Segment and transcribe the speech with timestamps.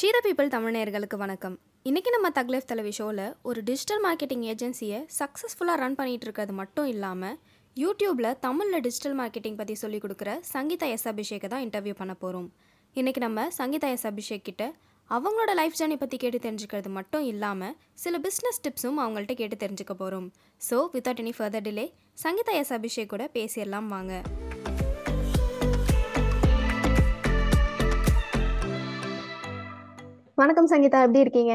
[0.00, 1.54] ஷீத people தமிழ்நேயர்களுக்கு வணக்கம்.
[1.88, 7.36] இன்றைக்கி நம்ம தக்லைஃப் தலைவி ஷோவில் ஒரு டிஜிட்டல் மார்க்கெட்டிங் ஏஜென்சியை சக்ஸஸ்ஃபுல்லாக ரன் பண்ணிகிட்டு இருக்கிறது மட்டும் இல்லாமல்
[7.76, 12.48] யூடியூப்பில் தமிழில் டிஜிட்டல் மார்க்கெட்டிங் பற்றி சொல்லிக் கொடுக்குற சங்கீதா எஸ் அபிஷேக்கை தான் இன்டர்வியூ பண்ண போகிறோம்
[12.96, 14.62] இன்றைக்கி நம்ம சங்கீதா எஸ் அபிஷேக் கிட்ட
[15.10, 20.28] அவங்களோட லைஃப் ஜேர்னி பற்றி கேட்டு தெரிஞ்சுக்கிறது மட்டும் இல்லாமல் சில பிஸ்னஸ் டிப்ஸும் அவங்கள்ட்ட கேட்டு தெரிஞ்சுக்க போகிறோம்
[20.60, 21.86] so without any further delay
[22.24, 24.12] Sangeetha S Abhishek கூட பேசிடலாம் வாங்க.
[30.40, 31.54] வணக்கம் சங்கீதா எப்படி இருக்கீங்க?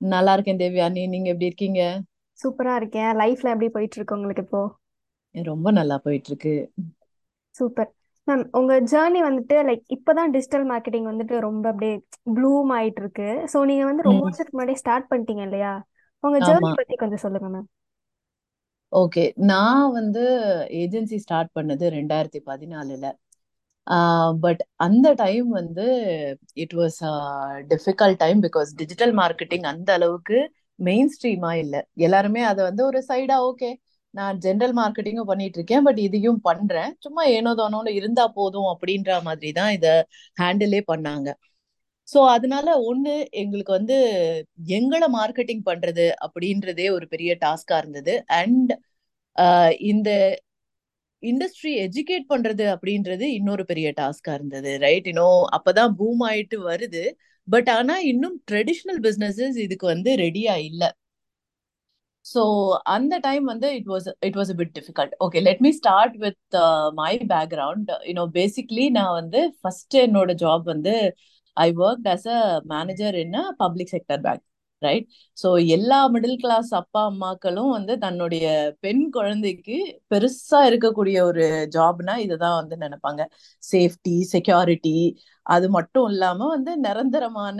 [0.00, 1.80] நல்லா இருக்கேன் தேவ்யானி நீங்க எப்படி இருக்கீங்க?
[2.38, 3.10] சூப்பரா இருக்கேன்.
[3.20, 4.62] லைஃப்ல எப்படி போயிட்டு இருக்கு உங்களுக்கு இப்போ?
[5.34, 6.54] ரொம்ப நல்லா போயிட்டு இருக்கு
[7.54, 7.88] சூப்பர்.
[8.28, 11.94] மேம் உங்க ஜேர்னி வந்துட்டு லைக் இப்பதான் டிஜிட்டல் மார்க்கெட்டிங் வந்துட்டு ரொம்ப அப்படியே
[12.36, 15.72] ப்ளூம் ஆயிட்டு இருக்கு ஸோ நீங்க வந்து ரொம்ப வருஷத்துக்கு முன்னாடி ஸ்டார்ட் பண்ணிட்டீங்க இல்லையா?
[16.24, 16.48] உங்க ஆமா.
[16.48, 17.68] ஜேர்னி பத்தி கொஞ்சம் சொல்லுங்க மேம்
[18.92, 20.22] ஓகே நான் வந்து
[20.80, 23.06] ஏஜென்சி ஸ்டார்ட் பண்ணது ரெண்டாயிரத்தி பதினாலுல.
[24.44, 25.86] பட் அந்த டைம் வந்து
[26.64, 26.98] it was
[27.72, 30.38] difficult time because digital marketing அந்த அளவுக்கு
[30.78, 31.80] மெயின் ஸ்ட்ரீமா இல்லை.
[32.06, 33.70] எல்லாருமே அதை வந்து ஒரு சைடா ஓகே
[34.14, 36.92] நான் ஜென்ரல் மார்க்கெட்டிங்கும் பண்ணிட்டு இருக்கேன் பட் இதையும் பண்றேன்.
[37.04, 39.92] சும்மா ஏனோ தானோன்னு இருந்தா போதும் அப்படின்ற மாதிரி தான் இதை
[40.42, 41.28] ஹேண்டிலே பண்ணாங்க.
[42.08, 43.96] ஸோ அதனால ஒன்று எங்களுக்கு வந்து
[44.78, 48.14] எங்களை மார்க்கெட்டிங் பண்றது அப்படின்றதே ஒரு பெரிய டாஸ்கா இருந்தது.
[48.40, 48.72] அண்ட்
[49.92, 50.10] இந்த
[51.22, 57.04] இண்டஸ்ட்ரி எஜுகேட் பண்றது அப்படின்றது இன்னொரு பெரிய டாஸ்கா இருந்தது ரைட் இன்னும் அப்பதான் பூம் ஆயிட்டு வருது.
[57.48, 60.84] பட் ஆனா இன்னும் ட்ரெடிஷ்னல் பிசினஸஸ் இதுக்கு வந்து ரெடியா இல்ல.
[62.24, 62.40] ஸோ
[62.94, 66.56] அந்த டைம் வந்து it was it was bit difficult okay let me start with
[66.98, 70.94] my background you know basically நான் வந்து ஃபர்ஸ்ட் என்னோட ஜாப் வந்து
[71.56, 72.40] I work as a
[72.74, 74.44] manager in a public sector bank
[74.82, 75.06] right
[75.36, 78.46] so எல்லா middle class அப்பா அம்மாக்களும் வந்து தன்னுடைய
[78.80, 79.76] பெண் குழந்தைக்கு
[80.10, 81.44] பெருசா இருக்கக்கூடிய ஒரு
[81.74, 83.22] ஜாப்னா இதுதான் வந்து நினைப்பாங்க.
[83.62, 84.96] சேஃப்டி செக்யூரிட்டி
[85.46, 87.58] அது மட்டும் இல்லாம வந்து நிரந்தரமான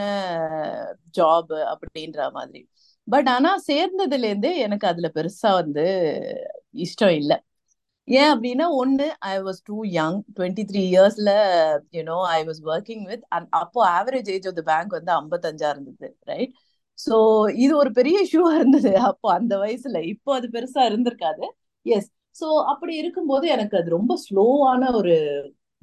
[1.15, 2.63] ஜாப் அப்படின்ற மாதிரி.
[3.09, 5.85] பட் ஆனா சேர்ந்ததுல இருந்தே எனக்கு அதுல பெருசா வந்து
[6.85, 7.37] இஷ்டம் இல்லை.
[8.09, 11.31] ஏன் அப்படின்னா ஒன்னு I was too young twenty three இயர்ஸ்ல
[11.97, 13.25] you know I was working with
[13.61, 16.53] அப்போ average age of the bank வந்து ஐம்பத்தஞ்சா இருந்தது ரைட்
[16.99, 17.17] சோ
[17.65, 18.93] இது ஒரு பெரிய இஷ்யூவா இருந்தது.
[19.11, 19.99] அப்போ அந்த வயசுல.
[20.13, 21.45] இப்போ அது பெருசா இருந்திருக்காது.
[21.87, 25.15] எஸ் ஸோ அப்படி இருக்கும்போது எனக்கு அது ரொம்ப ஸ்லோவான ஒரு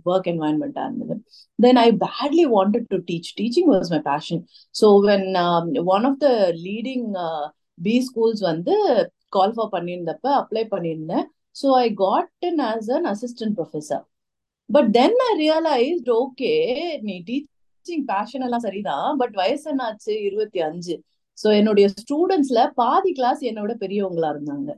[0.05, 1.15] ஒர்க் என்வாயன்மெண்டா இருந்தது.
[1.59, 4.41] Then I badly wanted to teach teaching was my passion
[4.75, 5.27] so when
[5.95, 6.29] one of the
[6.67, 7.07] leading
[7.77, 8.73] B schools வந்து
[9.29, 11.25] கால் ஃபார் பண்ணியிருந்தப்ப அப்ளை பண்ணியிருந்தேன்.
[11.55, 14.03] So I got as as an assistant professor
[14.69, 16.53] but then I realised okay
[17.01, 17.15] நீ
[17.83, 20.13] teaching passion எல்லாம் சரிதான் but வயசு என்னாச்சு?
[20.27, 20.95] இருபத்தி அஞ்சு.
[21.37, 24.71] ஸோ என்னுடைய ஸ்டூடெண்ட்ஸ்ல பாதி கிளாஸ் என்னோட பெரியவங்களா இருந்தாங்க.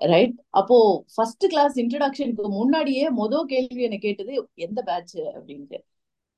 [0.00, 0.76] ரைட் அப்போ
[1.14, 5.78] ஃபர்ஸ்ட் கிளாஸ் இன்ட்ரடக்ஷனுக்கு முன்னாடியே மொதல் கேள்வி என்னை கேட்டது எந்த பேட்ச் அப்படின்ட்டு.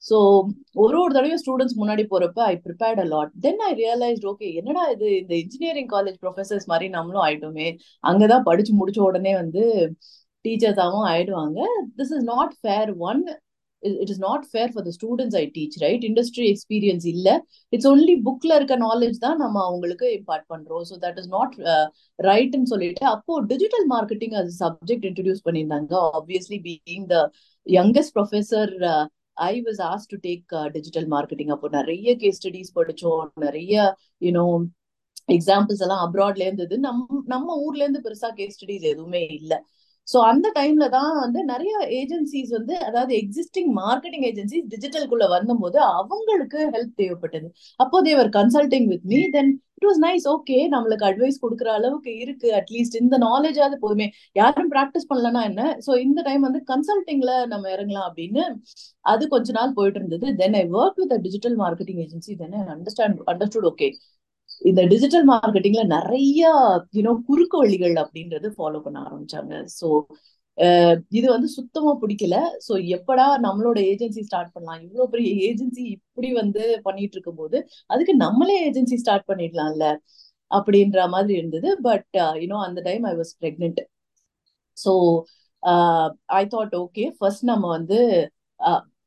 [0.02, 0.16] ஸோ
[0.72, 4.82] ஒரு ஒரு தடவையும் ஸ்டூடெண்ட்ஸ் முன்னாடி போறப்ப I prepared a lot then I realise okay என்னடா
[4.86, 5.08] இது?
[5.20, 7.68] இந்த இன்ஜினியரிங் காலேஜ் ப்ரொஃபசர்ஸ் மாதிரி நம்மளும் ஆயிட்டோமே.
[8.04, 9.64] அங்கதான் படிச்சு முடிச்ச உடனே வந்து
[10.44, 11.60] டீச்சர்ஸாவும் ஆயிடுவாங்க.
[11.96, 13.22] This is not fair one
[14.02, 17.28] it is not fair for the students I teach right industry experience இல்ல
[17.72, 20.84] இட்ஸ் ஒன்லி புக்ல இருக்க நாலேஜ் தான் நம்ம அவங்களுக்கு இம்பார்ட் பண்றோம்.
[20.90, 21.54] ஸோ தட் இஸ் நாட்
[22.18, 25.92] ரைட்னு சொல்லிட்டு அப்போ டிஜிட்டல் மார்க்கெட்டிங் அது சப்ஜெக்ட் இன்ட்ரடியூஸ் பண்ணியிருந்தாங்க.
[26.20, 27.18] Obviously being the
[27.66, 28.72] youngest professor
[29.50, 30.46] I was as to take
[30.76, 33.24] digital marketing அப்போ நிறைய கேஸ் ஸ்டடிஸ் படிச்சோம்.
[33.46, 33.74] நிறைய
[34.26, 34.46] யூனோ
[35.36, 36.74] எக்ஸாம்பிள்ஸ் எல்லாம் அப்ராட்ல இருந்தது.
[36.86, 37.02] நம்
[37.34, 39.58] நம்ம ஊர்ல இருந்து பெருசா கேஸ் ஸ்டடிஸ் எதுவுமே இல்லை.
[40.08, 46.60] ஸோ அந்த டைம்ல தான் வந்து நிறைய ஏஜென்சிஸ் வந்து அதாவது எக்ஸிஸ்டிங் மார்க்கெட்டிங் ஏஜென்சிஸ் டிஜிட்டல்குள்ள வந்தபோது அவங்களுக்கு
[46.74, 47.46] ஹெல்ப் தேவைப்பட்டது.
[47.80, 52.48] அப்போ they were consulting with me then it was nice okay நம்மளுக்கு அட்வைஸ் கொடுக்குற அளவுக்கு இருக்கு.
[52.60, 54.06] அட்லீஸ்ட் இந்த நாலேஜாவது போதுமே.
[54.36, 55.62] யாரும் ப்ராக்டிஸ் பண்ணலன்னா என்ன?
[55.86, 58.44] ஸோ இந்த டைம் வந்து கன்சல்டிங்ல நம்ம இறங்கலாம் அப்படின்னு
[59.04, 60.26] அது கொஞ்ச நாள் போயிட்டு இருந்தது.
[60.42, 63.88] Then I work with digital marketing agency then I understand understood okay
[64.62, 66.42] இந்த டிஜிட்டல் மார்க்கெட்டிங்ல நிறைய
[66.96, 69.54] யூனோ குறுக்கு வழிகள் அப்படின்றது ஃபாலோ பண்ண ஆரம்பிச்சாங்க.
[69.78, 69.88] ஸோ
[71.18, 72.36] இது வந்து சுத்தமா பிடிக்கல.
[72.66, 74.82] ஸோ எப்படா நம்மளோட ஏஜென்சி ஸ்டார்ட் பண்ணலாம்?
[74.86, 77.58] இவ்வளோ பெரிய ஏஜென்சி இப்படி வந்து பண்ணிட்டு இருக்கும் போது
[77.94, 79.86] அதுக்கு நம்மளே ஏஜென்சி ஸ்டார்ட் பண்ணிடலாம்ல
[80.50, 81.70] அப்படின்ற மாதிரி இருந்தது.
[81.88, 82.08] பட்
[82.42, 83.80] யூனோ அந்த time I was pregnant
[84.76, 84.92] so
[86.38, 87.98] I thought okay first நம்ம வந்து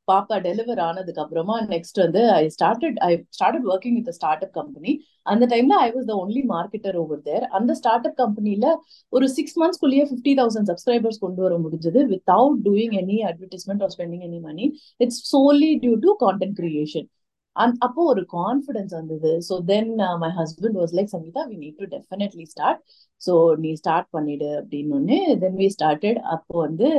[0.08, 4.94] பாப்பா டெலிவர் ஆனதுக்கு அப்புறமா நெக்ஸ்ட் வந்து I started I started working with start up company
[5.26, 8.68] அந்த டைம்ல I was the only marketer over there அந்த ஸ்டார்ட் அப் கம்பெனில
[9.14, 14.26] ஒரு சிக்ஸ் மந்த்ஸ்க்குள்ளேயே ஃபிஃப்டி தௌசண்ட் சப்ஸ்கிரைபர்ஸ் கொண்டு வர முடிஞ்சது without doing any advertisement or spending
[14.30, 14.68] any money
[15.00, 17.08] it's solely due to content creation
[17.56, 19.30] அந் அப்போ ஒரு கான்ஃபிடன்ஸ் வந்தது.
[19.48, 19.92] So then
[20.24, 22.82] my husband was like Sangeetha we need to definitely start
[23.22, 23.34] so
[23.64, 26.90] நீ start பண்ணிடு அப்படின்னு தென் வி ஸ்டார்டட் அப்போ வந்து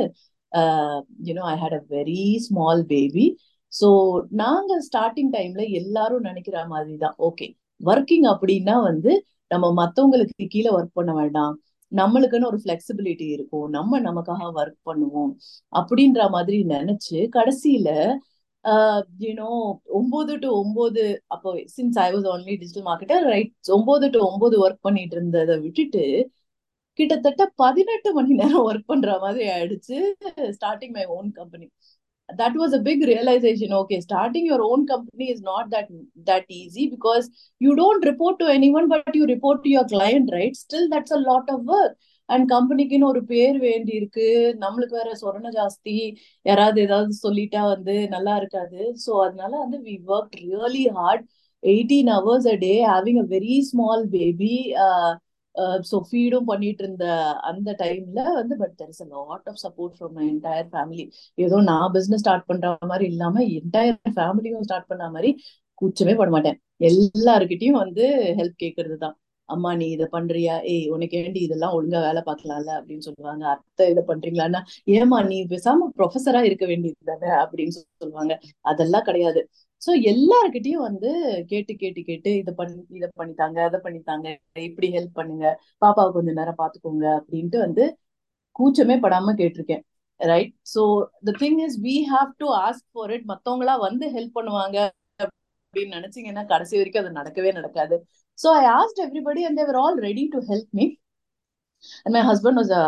[0.51, 3.27] uh, you know, I had a very small baby.
[3.73, 3.87] So
[4.41, 7.47] நாங்க ஸ்டார்டிங் டைம்ல எல்லாரும் நினைக்கிற மாதிரி தான் ஓகே
[7.81, 9.11] ஒர்க்கிங் அப்படின்னா வந்து
[9.51, 11.53] நம்ம மத்தவங்களுக்கு கீழே ஒர்க் பண்ண வேண்டாம்.
[11.91, 13.67] நம்மளுக்குன்னு ஒரு ஃபிளெக்சிபிலிட்டி இருக்கும்.
[13.69, 15.31] நம்ம நமக்காக ஒர்க் பண்ணுவோம்.
[15.79, 17.89] அப்படின்ற மாதிரி நினைச்சு கடைசியில
[19.23, 19.49] யூனோ
[19.99, 24.85] ஒன்பது டு ஒன்பது அப்போ since I was only digital marketer right ஒன்பது டு ஒன்பது ஒர்க்
[24.87, 26.03] பண்ணிட்டு இருந்ததை விட்டுட்டு
[26.99, 29.97] கிட்டத்தட்ட பதினெட்டு மணி நேரம் ஒர்க் பண்ற மாதிரி ஆயிடுச்சு
[30.57, 31.67] starting my own company
[32.29, 35.89] that was a big realisation okay starting your own company is not that
[36.27, 37.25] that easy because
[37.61, 41.15] you don't report to any one but you report to your client right still that's
[41.17, 41.95] a lot of work
[42.29, 44.25] and கம்பெனிக்குன்னு ஒரு பேர் வேண்டி இருக்கு
[44.63, 45.95] நம்மளுக்கு வேற சொரண ஜாஸ்தி.
[46.45, 48.81] யாராவது ஏதாவது சொல்லிட்டா வந்து நல்லா இருக்காது.
[49.03, 51.23] ஸோ அதனால வந்து we work really hard
[51.63, 54.53] eighteen hours a day having a very small baby
[55.89, 57.05] so ஃபீடும் பண்ணிட்டு இருந்த
[57.49, 61.05] அந்த டைம்ல வந்து but there is a lot of support from my entire family
[61.37, 65.31] ஏதோ நான் பிசினஸ் ஸ்டார்ட் பண்ற மாதிரி இல்லாம என்டையர் ஃபேமிலியும் ஸ்டார்ட் பண்ண மாதிரி
[65.81, 66.57] கூச்சமே பட மாட்டேன்.
[66.81, 68.05] எல்லாருக்கிட்டையும் வந்து
[68.39, 69.15] ஹெல்ப் கேட்கறது தான்
[69.49, 70.55] அம்மா நீ இதை பண்றியா?
[70.71, 72.71] ஏய் உனக்கு ஏண்டி இதெல்லாம் ஒழுங்கா வேலை பார்க்கலாம்ல?
[72.79, 73.43] அப்படின்னு சொல்லுவாங்க.
[73.53, 74.61] அத்தை இதை பண்றீங்களான்னா
[74.95, 77.29] ஏமா நீ பேசாம ப்ரொஃபஸரா இருக்க வேண்டியது தானே?
[77.43, 78.33] அப்படின்னு சொல்லுவாங்க.
[78.71, 79.41] அதெல்லாம் கிடையாது.
[79.81, 81.09] சோ எல்லாருக்கிட்டையும் வந்து
[81.51, 84.27] கேட்டு கேட்டு கேட்டு இதை பண்ணி இதை பண்ணித்தாங்க அதை பண்ணித்தாங்க
[84.67, 85.45] இப்படி ஹெல்ப் பண்ணுங்க
[85.83, 87.83] பாப்பாவை கொஞ்ச நேரம் பாத்துக்கோங்க அப்படின்ட்டு வந்து
[88.55, 89.83] கூச்சமே படாம கேட்டிருக்கேன்.
[90.19, 90.81] Right so
[91.27, 94.77] the thing is we have to ask for it மத்தவங்களா வந்து ஹெல்ப் பண்ணுவாங்க
[95.19, 97.95] அப்படின்னு நினைச்சீங்கன்னா கடைசி வரைக்கும் அது நடக்கவே நடக்காது.
[98.39, 100.85] So I asked everybody and they were all ready to help me
[102.05, 102.85] and my husband was a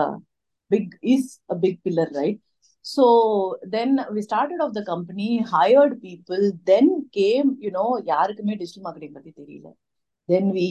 [0.72, 2.40] big is a big pillar right
[2.86, 6.88] So then we started off the company, hired people, then
[7.18, 9.68] came, you know, யாருக்குமே digital marketing பத்தி தெரியல.
[10.30, 10.69] Then we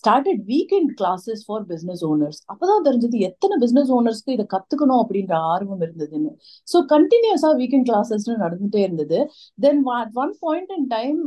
[0.00, 5.82] started weekend classes for business owners அப்பதான் தெரிஞ்சது எத்தனை business ஓனர்ஸ்க்கு இதை கத்துக்கணும் அப்படின்ற ஆர்வம்
[5.86, 6.30] இருந்ததுன்னு.
[6.72, 9.18] ஸோ கண்டினியூஸா வீக்கெண்ட் கிளாஸஸ்னு நடந்துட்டே இருந்தது.
[9.66, 9.82] Then
[10.24, 11.20] one point and time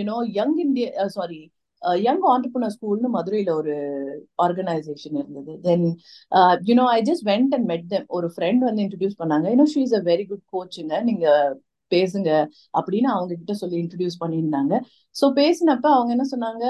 [0.00, 1.40] you know young India sorry
[2.06, 3.74] young entrepreneur ஸ்கூல்னு மதுரையில ஒரு
[4.44, 5.52] ஆர்கனைசேஷன் இருந்தது.
[5.66, 5.86] Then
[6.70, 9.46] you know I just went and met them ஒரு ஃப்ரெண்ட் வந்து இன்ட்ரடியூஸ் பண்ணாங்க.
[9.54, 11.26] You know she is a very good கோச்சுங்க நீங்க
[11.92, 12.30] பேசுங்க
[12.78, 14.74] அப்படின்னு அவங்க கிட்ட சொல்லி இன்ட்ரடியூஸ் பண்ணியிருந்தாங்க.
[15.16, 16.66] ஸோ பேசினப்ப அவங்க என்ன சொன்னாங்க?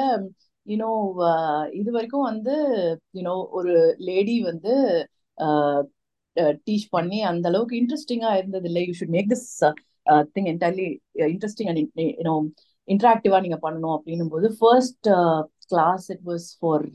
[0.67, 0.91] யூனோ
[1.29, 2.55] uh, இது வரைக்கும் வந்து
[3.19, 3.73] யூனோ ஒரு
[4.09, 4.73] லேடி வந்து
[5.39, 5.81] uh,
[6.37, 9.49] uh, டீச் பண்ணி அந்த அளவுக்கு இன்ட்ரெஸ்டிங்கா இருந்தது இல்லை you should make this
[10.35, 10.89] thing entirely
[11.35, 11.81] interesting and
[12.21, 12.35] you know
[12.93, 15.09] இன்டராக்டிவா நீங்க பண்ணணும் அப்படின்னும் போது first
[15.73, 16.87] class it was for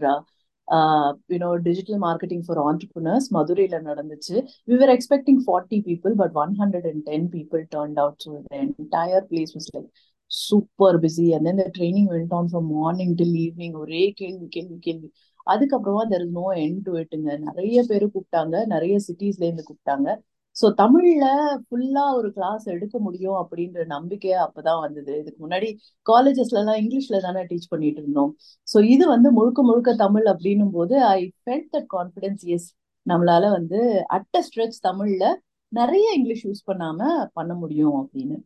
[1.33, 4.35] you know digital marketing for entrepreneurs மதுரையில நடந்துச்சு.
[4.69, 8.31] We are expecting forty people but one hundred and ten people turn out so
[8.61, 9.89] entire place was like
[10.31, 14.77] super busy and then the training went on from morning till evening ஒரே கேள்வி கேள்வி
[14.87, 15.09] கேள்வி.
[15.47, 18.55] அதுக்கப்புறமா there is no end to இட்டுங்க நிறைய பேர் கூப்பிட்டாங்க.
[18.73, 20.07] நிறைய சிட்டிஸ்ல இருந்து கூப்பிட்டாங்க.
[20.55, 21.25] ஸோ தமிழ்ல
[21.65, 25.13] ஃபுல்லா ஒரு கிளாஸ் எடுக்க முடியும் அப்படின்ற நம்பிக்கையே அப்பதான் வந்தது.
[25.21, 25.69] இதுக்கு முன்னாடி
[26.05, 28.31] காலேஜஸ்ல எல்லாம் இங்கிலீஷ்ல தானே டீச் பண்ணிட்டு இருந்தோம்.
[28.67, 32.69] ஸோ இது வந்து முழுக்க முழுக்க தமிழ் அப்படின்னும் போது I felt that confidence is
[33.05, 33.79] நம்மளால வந்து
[34.17, 35.23] அட்ட ஸ்ட்ரெச் தமிழ்ல
[35.71, 36.99] நிறைய இங்கிலீஷ் யூஸ் பண்ணாம
[37.33, 38.37] பண்ண முடியும் அப்படின்னு.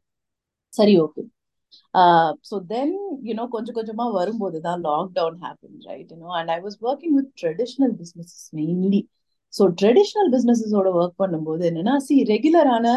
[0.74, 1.22] சரி ஓகே
[2.50, 2.94] ஸோ தென்
[3.28, 7.94] யூனோ கொஞ்சம் கொஞ்சமா வரும்போது தான் lockdown happen right you know and I was working with traditional
[8.02, 9.02] businesses mainly
[9.54, 12.88] so traditional பிஸ்னஸஸோட work பண்ணும்போது என்னன்னா சி ரெகுலரான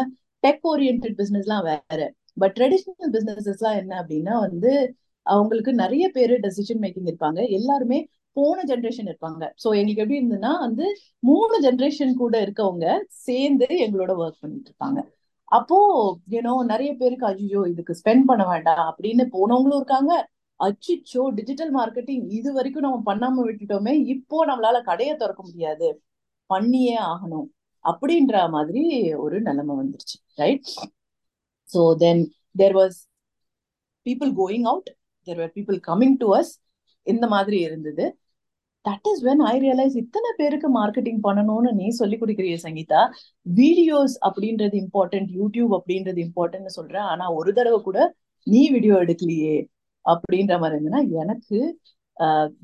[0.43, 2.01] டெக் ஓரியன்ட் பிஸ்னஸ்லாம் வேற.
[2.41, 4.71] பட் ட்ரெடிஷ்னல் பிஸ்னஸஸ்லாம் என்ன அப்படின்னா வந்து
[5.25, 7.39] அவங்களுக்கு நிறைய பேர் டெசிஷன் மேக்கிங் இருப்பாங்க.
[7.57, 7.99] எல்லாருமே
[8.37, 9.43] போன ஜென்ரேஷன் இருப்பாங்க.
[9.63, 10.85] ஸோ எங்களுக்கு எப்படி இருந்ததுன்னா வந்து
[11.29, 12.87] மூணு ஜென்ரேஷன் கூட இருக்கவங்க
[13.25, 14.99] சேர்ந்து எங்களோட ஒர்க் பண்ணிட்டு இருப்பாங்க.
[15.57, 15.77] அப்போ
[16.37, 20.13] ஏனோ நிறைய பேருக்கு அஜிஜோ இதுக்கு ஸ்பெண்ட் பண்ண வேண்டாம் அப்படின்னு போனவங்களும் இருக்காங்க.
[20.59, 25.87] அச்சிச்சோ டிஜிட்டல் மார்க்கெட்டிங் இது வரைக்கும் நம்ம பண்ணாம விட்டுட்டோமே இப்போ நம்மளால கடையை திறக்க முடியாது.
[26.49, 27.47] பண்ணியே ஆகணும்
[27.85, 28.83] அப்படின்ற மாதிரி
[29.25, 30.69] ஒரு நிலைமை வந்துருச்சு right
[31.67, 32.21] so then
[32.61, 32.99] there was
[34.05, 34.89] people going out
[35.27, 36.51] there where people coming to us
[37.07, 38.05] இந்த மாதிரி இருந்தது.
[38.85, 43.01] That is when I realise இத்தனை பேருக்கு மார்க்கெட்டிங் பண்ணணும்னு நீ சொல்லி கொடுக்குறிய சங்கீதா.
[43.59, 47.07] வீடியோஸ் அப்படின்றது இம்பார்ட்டன்ட் யூடியூப் அப்படின்றது இம்பார்ட்டன்ட்னு சொல்றேன்.
[47.13, 47.99] ஆனா ஒரு தடவை கூட
[48.47, 49.55] நீ வீடியோ எடுக்கலையே
[50.05, 51.59] அப்படின்ற மாதிரி இருந்ததுன்னா எனக்கு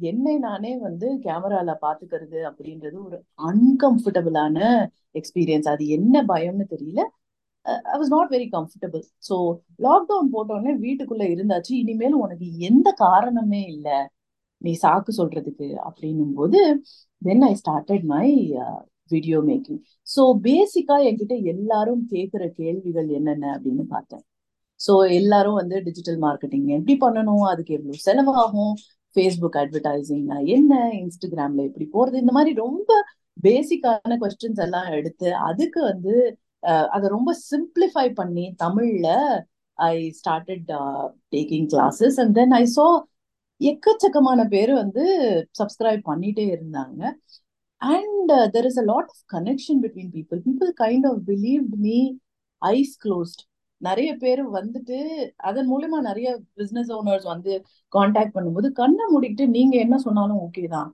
[0.10, 3.18] என்னை நானே வந்து கேமரால பாத்துக்கிறது அப்படின்றது ஒரு
[3.50, 4.58] அன்கம்ஃபர்டபுளான
[5.20, 7.02] எக்ஸ்பீரியன்ஸ் அது என்ன பயம்னு தெரியல.
[7.94, 9.36] I was not very comfortable so
[9.88, 11.72] lockdown போட்டோடனே வீட்டுக்குள்ள இருந்தாச்சு.
[11.84, 13.98] இனிமேல் உனக்கு எந்த காரணமே இல்லை.
[14.62, 16.60] நீ சாக்கு சொல்றதுக்கு அப்படின்னும் போது
[17.22, 18.28] then I started my
[19.12, 24.24] video making so பேசிக்கா என்கிட்ட எல்லாரும் கேட்குற கேள்விகள் என்னென்ன அப்படின்னு பார்த்தேன்.
[24.80, 27.44] ஸோ எல்லாரும் வந்து டிஜிட்டல் மார்க்கெட்டிங் எப்படி பண்ணணும்?
[27.52, 28.74] அதுக்கு எவ்வளவு செலவாகும்?
[29.16, 32.92] ஃபேஸ்புக் அட்வர்டைசிங்னா என்ன இன்ஸ்டாகிராம்ல எப்படி போறது இந்த மாதிரி ரொம்ப
[33.44, 36.14] பேசிக்கான கொஸ்டின்ஸ் எல்லாம் எடுத்து அதுக்கு வந்து
[36.90, 39.08] அதை ரொம்ப சிம்பிளிஃபை பண்ணி தமிழ்ல
[39.80, 40.72] I started
[41.36, 42.86] taking classes and then I saw
[43.62, 45.04] எக்கச்சக்கமான பேர் வந்து
[45.60, 47.02] சப்ஸ்கிரைப் பண்ணிட்டே இருந்தாங்க.
[47.82, 52.00] And there is a lot of connection between people people kind of believe me
[52.62, 53.42] eyes closed
[53.82, 54.98] நிறைய பேர் வந்துட்டு
[55.50, 57.52] அதன் மூலயமா நிறைய பிசினஸ் ஓனர்ஸ் வந்து
[57.94, 60.90] காண்டாக்ட் பண்ணும்போது கண்ணை மூடிக்கிட்டு நீங்க என்ன சொன்னாலும் ஓகே தான்.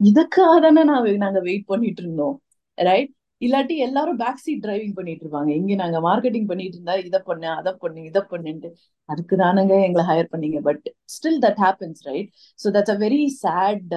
[0.00, 2.36] இதுக்காக தானே நான் நாங்க வெயிட் பண்ணிட்டு இருந்தோம்
[2.78, 5.50] ரைட் இல்லாட்டி எல்லாரும் பேக் சீட் டிரைவிங் பண்ணிட்டு இருப்பாங்க.
[5.60, 8.68] இங்க நாங்க மார்க்கெட்டிங் பண்ணிட்டு இருந்தா இதை பண்ணு அதை பண்ணு இதை பண்ணுன்ட்டு.
[9.08, 10.58] அதுக்கு தானுங்க எங்களை ஹையர் பண்ணீங்க.
[10.68, 10.84] But
[11.16, 13.94] still that happens right so that's a very sad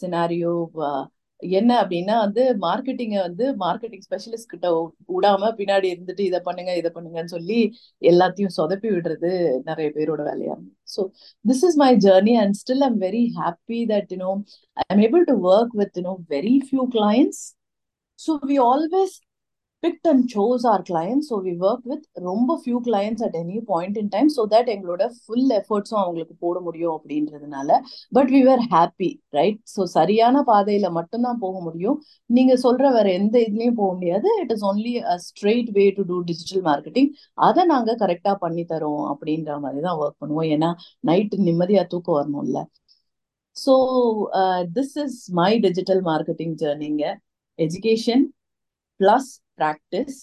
[0.00, 0.54] scenario
[1.50, 4.66] என்ன அப்படின்னா வந்து மார்க்கெட்டிங்கை வந்து மார்க்கெட்டிங் ஸ்பெஷலிஸ்ட் கிட்ட
[5.10, 7.58] விடாம பின்னாடி இருந்துட்டு இதை பண்ணுங்க இதை பண்ணுங்கன்னு சொல்லி
[8.02, 9.32] எல்லாத்தையும் சொதப்பி விடுறது
[9.66, 10.56] நிறைய பேரோட வேலையா
[10.94, 11.02] so
[11.44, 14.32] this is my journey and still I'm very happy that you know
[14.76, 17.42] I am able to work with you know very few clients
[18.18, 19.16] so we always
[19.84, 23.96] picked and chose our clients so we work with ரொம்ப few clients at any point
[24.02, 27.70] in time so that எங்களோட full எஃபர்ட்ஸும் அவங்களுக்கு போட முடியும் அப்படின்றதுனால.
[28.16, 31.98] But we are happy right so சரியான பாதையில மட்டும்தான் போக முடியும்.
[32.30, 34.28] நீங்க சொல்ற வேற எந்த இதுலயும் போக முடியாது.
[34.42, 37.10] It is only a straight way to do digital marketing
[37.48, 40.48] அதை நாங்க கரெக்டா பண்ணி தரோம் அப்படின்ற மாதிரி தான் ஒர்க் பண்ணுவோம்.
[40.56, 40.70] ஏன்னா
[41.10, 42.60] நைட்டு நிம்மதியா தூக்கம் வரணும்ல.
[43.56, 43.74] So
[44.76, 47.04] this is my digital marketing ஜேர்னிங்க
[47.58, 48.24] education
[49.00, 50.18] plus practice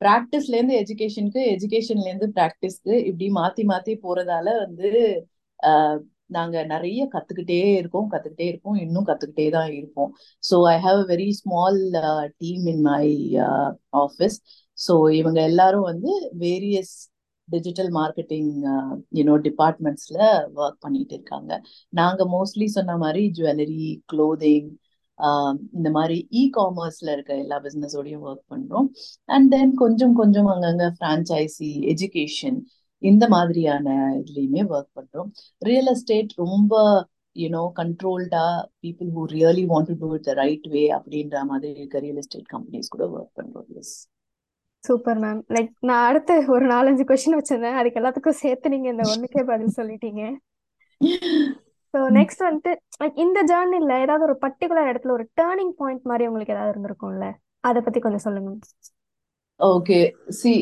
[0.00, 4.90] ப்ராக்டிஸ்லேருந்து எஜுகேஷனுக்கு எஜுகேஷன்லேருந்து ப்ராக்டிஸ்க்கு இப்படி மாத்தி மாத்தி போறதால வந்து
[6.30, 10.10] நாங்க நிறைய கத்துக்கிட்டே இருக்கோம் கத்துக்கிட்டே இருக்கோம் இன்னும் கத்துக்கிட்டே தான் இருப்போம்.
[10.42, 11.80] So I have a very small
[12.40, 13.04] team in my
[14.02, 14.36] office
[14.78, 16.12] so இவங்க எல்லாரும் வந்து
[16.44, 16.94] various
[17.48, 18.50] digital marketing
[19.18, 20.18] you know டிபார்ட்மெண்ட்ஸ்ல
[20.56, 21.52] work பண்ணிட்டு இருக்காங்க.
[21.92, 23.80] நாங்க மோஸ்ட்லி சொன்ன மாதிரி ஜுவல்லரி
[24.12, 24.68] க்ளோதிங்
[25.72, 28.88] இந்த மாதிரி இ காமர்ஸ்ல இருக்க எல்லா பிசினஸோடையும் ஒர்க் பண்றோம்.
[29.24, 32.58] அண்ட் தென் கொஞ்சம் கொஞ்சம் அங்கங்க ஃப்ரான்ச்சைசி எஜுகேஷன்
[33.02, 33.88] இந்த மாதிரியான
[34.20, 35.30] இதுலயுமே ஒர்க் பண்றோம்.
[35.58, 36.74] ரியல் எஸ்டேட் ரொம்ப
[37.36, 38.46] you know கண்ட்ரோல்டா
[38.82, 42.48] people who really want to do it the right way அப்படின்ற மாதிரி இருக்க ரியல் எஸ்டேட்
[42.52, 43.68] கம்பெனிஸ் கூட ஒர்க் பண்றோம்.
[43.74, 43.94] எஸ்
[44.84, 47.78] சூப்பர் மேம் லைக் நான் அடுத்து ஒரு நாலஞ்சு கொஸ்டின் வச்சிருந்தேன்.
[47.80, 50.22] அதுக்கு எல்லாத்துக்கும் சேர்த்து நீங்க இந்த ஒண்ணுக்கே பதில் சொல்லிட்டீங்க.
[51.94, 56.54] ஸோ நெக்ஸ்ட் வந்துட்டு லைக் இந்த ஜேர்னில ஏதாவது ஒரு பர்டிகுலர் இடத்துல ஒரு டேர்னிங் பாயிண்ட் மாதிரி உங்களுக்கு
[56.56, 57.26] ஏதாவது இருந்திருக்கும்ல?
[57.64, 58.50] அதை பத்தி கொஞ்சம் சொல்லுங்க.
[59.60, 59.98] ஓகே
[60.38, 60.52] சி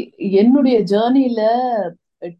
[0.40, 1.42] என்னுடைய ஜேர்னில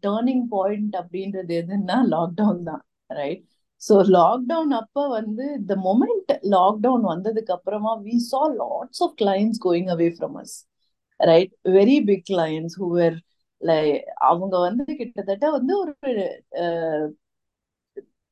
[0.05, 3.43] டேர்னிங் பாயிண்ட் அப்படின்றது எதுன்னா லாக்டவுன் தான் ரைட்
[3.81, 9.89] ஸோ லாக்டவுன் அப்ப வந்து த மொமெண்ட் லாக்டவுன் வந்ததுக்கு அப்புறமா we saw lots of clients going
[9.95, 10.55] away from us
[11.19, 13.15] right very big clients who were
[13.61, 13.95] like
[14.29, 15.93] அவங்க வந்து கிட்டத்தட்ட வந்து ஒரு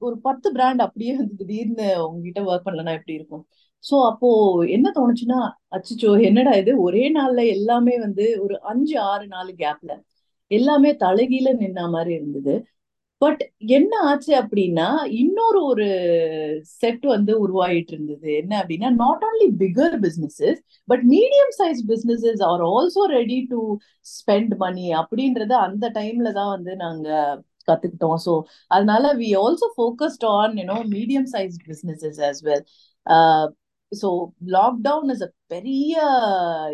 [0.02, 3.44] ஒரு பத்து பிராண்ட் அப்படியே வந்து திடீர்னு உங்ககிட்ட ஒர்க் பண்ணலன்னா எப்படி இருக்கும்?
[3.84, 4.30] சோ அப்போ
[4.76, 5.40] என்ன தோணுச்சுன்னா
[5.76, 6.72] அச்சுச்சோ என்னடா இது?
[6.88, 9.94] ஒரே நாள்ல எல்லாமே வந்து ஒரு அஞ்சு ஆறு நாலு கேப்ல
[10.52, 12.56] எல்லாமே தலைகீழ நின்ன மாதிரி இருந்தது.
[13.22, 13.42] பட்
[13.78, 14.88] என்ன ஆச்சு அப்படின்னா
[15.22, 15.88] இன்னொரு ஒரு
[16.80, 18.28] செட் வந்து உருவாயிட்டு இருந்தது.
[18.42, 23.60] என்ன அப்படின்னா not only bigger businesses but medium size businesses are also ready to
[24.06, 27.08] spend money அப்படின்றத அந்த டைம்ல தான் வந்து நாங்க
[27.70, 28.18] கத்துக்கிட்டோம்.
[28.26, 28.34] ஸோ
[28.76, 32.66] அதனால we also focused on you know medium size businesses as well
[33.92, 34.08] so
[34.56, 35.94] lockdown is a பெரிய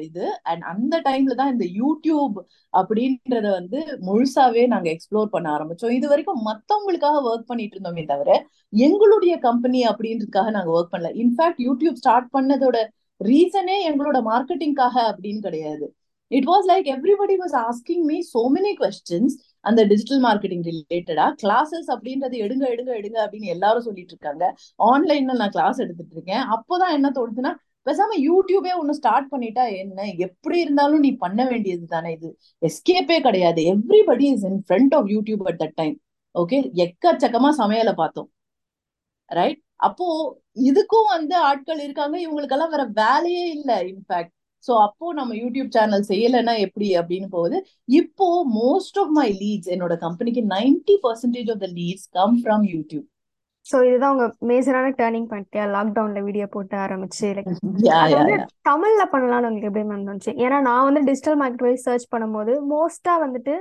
[0.06, 0.26] இது.
[0.52, 2.38] அண்ட் அந்த டைம்ல தான் இந்த யூடியூப்
[2.74, 5.94] அப்படின்றத வந்து முழுசாவே நாங்க எக்ஸ்ப்ளோர் பண்ண ஆரம்பிச்சோம்.
[5.98, 8.30] இது வரைக்கும் மத்தவங்களுக்காக ஒர்க் பண்ணிட்டு இருந்தோமே தவிர
[8.88, 11.12] எங்களுடைய கம்பெனி அப்படின்றதுக்காக நாங்க ஒர்க் பண்ணல.
[11.24, 12.78] இன்ஃபேக்ட் யூடியூப் ஸ்டார்ட் பண்ணதோட
[13.22, 15.86] ரீசனே எங்களோட மார்க்கெட்டிங்காக அப்படின்னு கிடையாது.
[16.32, 21.90] It was like everybody was asking me so many questions அந்த டிஜிட்டல் மார்க்கெட்டிங் ரிலேட்டடா கிளாஸஸ்
[21.94, 24.46] அப்படின்றது எடுங்க எடுங்க எடுங்க அப்படின்னு எல்லாரும் சொல்லிட்டு இருக்காங்க.
[24.84, 26.44] ஆன்லைன்ல நான் கிளாஸ் எடுத்துட்டு இருக்கேன்.
[26.56, 27.52] அப்போதான் என்ன தோணுதுன்னா
[27.88, 30.06] பேசாம யூடியூபே ஒன்னு ஸ்டார்ட் பண்ணிட்டா என்ன?
[30.18, 32.30] எப்படி இருந்தாலும் நீ பண்ண வேண்டியது தானே இது.
[32.62, 33.62] எஸ்கேப்பே கிடையாது.
[33.74, 35.98] Everybody is in front of YouTube at that time
[36.40, 38.30] okay எக்கச்சக்கமா சமையலை பார்த்தோம்.
[39.26, 40.06] ரைட் அப்போ
[40.56, 42.16] இதுக்கும் வந்து ஆட்கள் இருக்காங்க.
[42.20, 47.58] இவங்களுக்கெல்லாம் வேற வேலையே இல்லை இன்ஃபேக்ட் ஸோ அப்போ நம்ம யூடியூப் சேனல் செய்யலைன்னா எப்படி அப்படின்னு போகுது?
[48.00, 48.28] இப்போ
[48.58, 53.08] மோஸ்ட் ஆஃப் மை லீட்ஸ் என்னோட கம்பெனிக்கு ninety percentage of the leads come from YouTube
[53.66, 57.28] so இதுதான் உங்க மேஜரான டேர்னிங் பாயிண்ட் லாக்டவுன்ல வீடியோ போட்டு ஆரம்பிச்சு
[57.86, 58.00] யா
[58.66, 60.32] தமிழ்ல பண்ணலாம்னு உங்களுக்கு எப்படி மேம் தோணுச்சு?
[60.46, 63.54] ஏன்னா நான் வந்து டிஜிட்டல் மார்க்கெட் வைஸ் சர்ச் பண்ணும்போது மோஸ்டா வந்துட்டு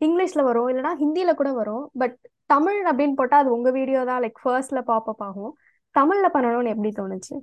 [0.00, 1.84] இங்கிலீஷ்ல வரும் இல்லைன்னா ஹிந்தியில கூட வரும்.
[2.00, 2.14] பட்
[2.50, 5.52] தமிழ் அப்படின்னு போட்டா அது உங்க வீடியோ தான் லைக் ஃபர்ஸ்ட்ல பாப்அப் ஆகும்.
[5.94, 7.34] தமிழ்ல பண்ணணும்னு எப்படி தோணுச்சு?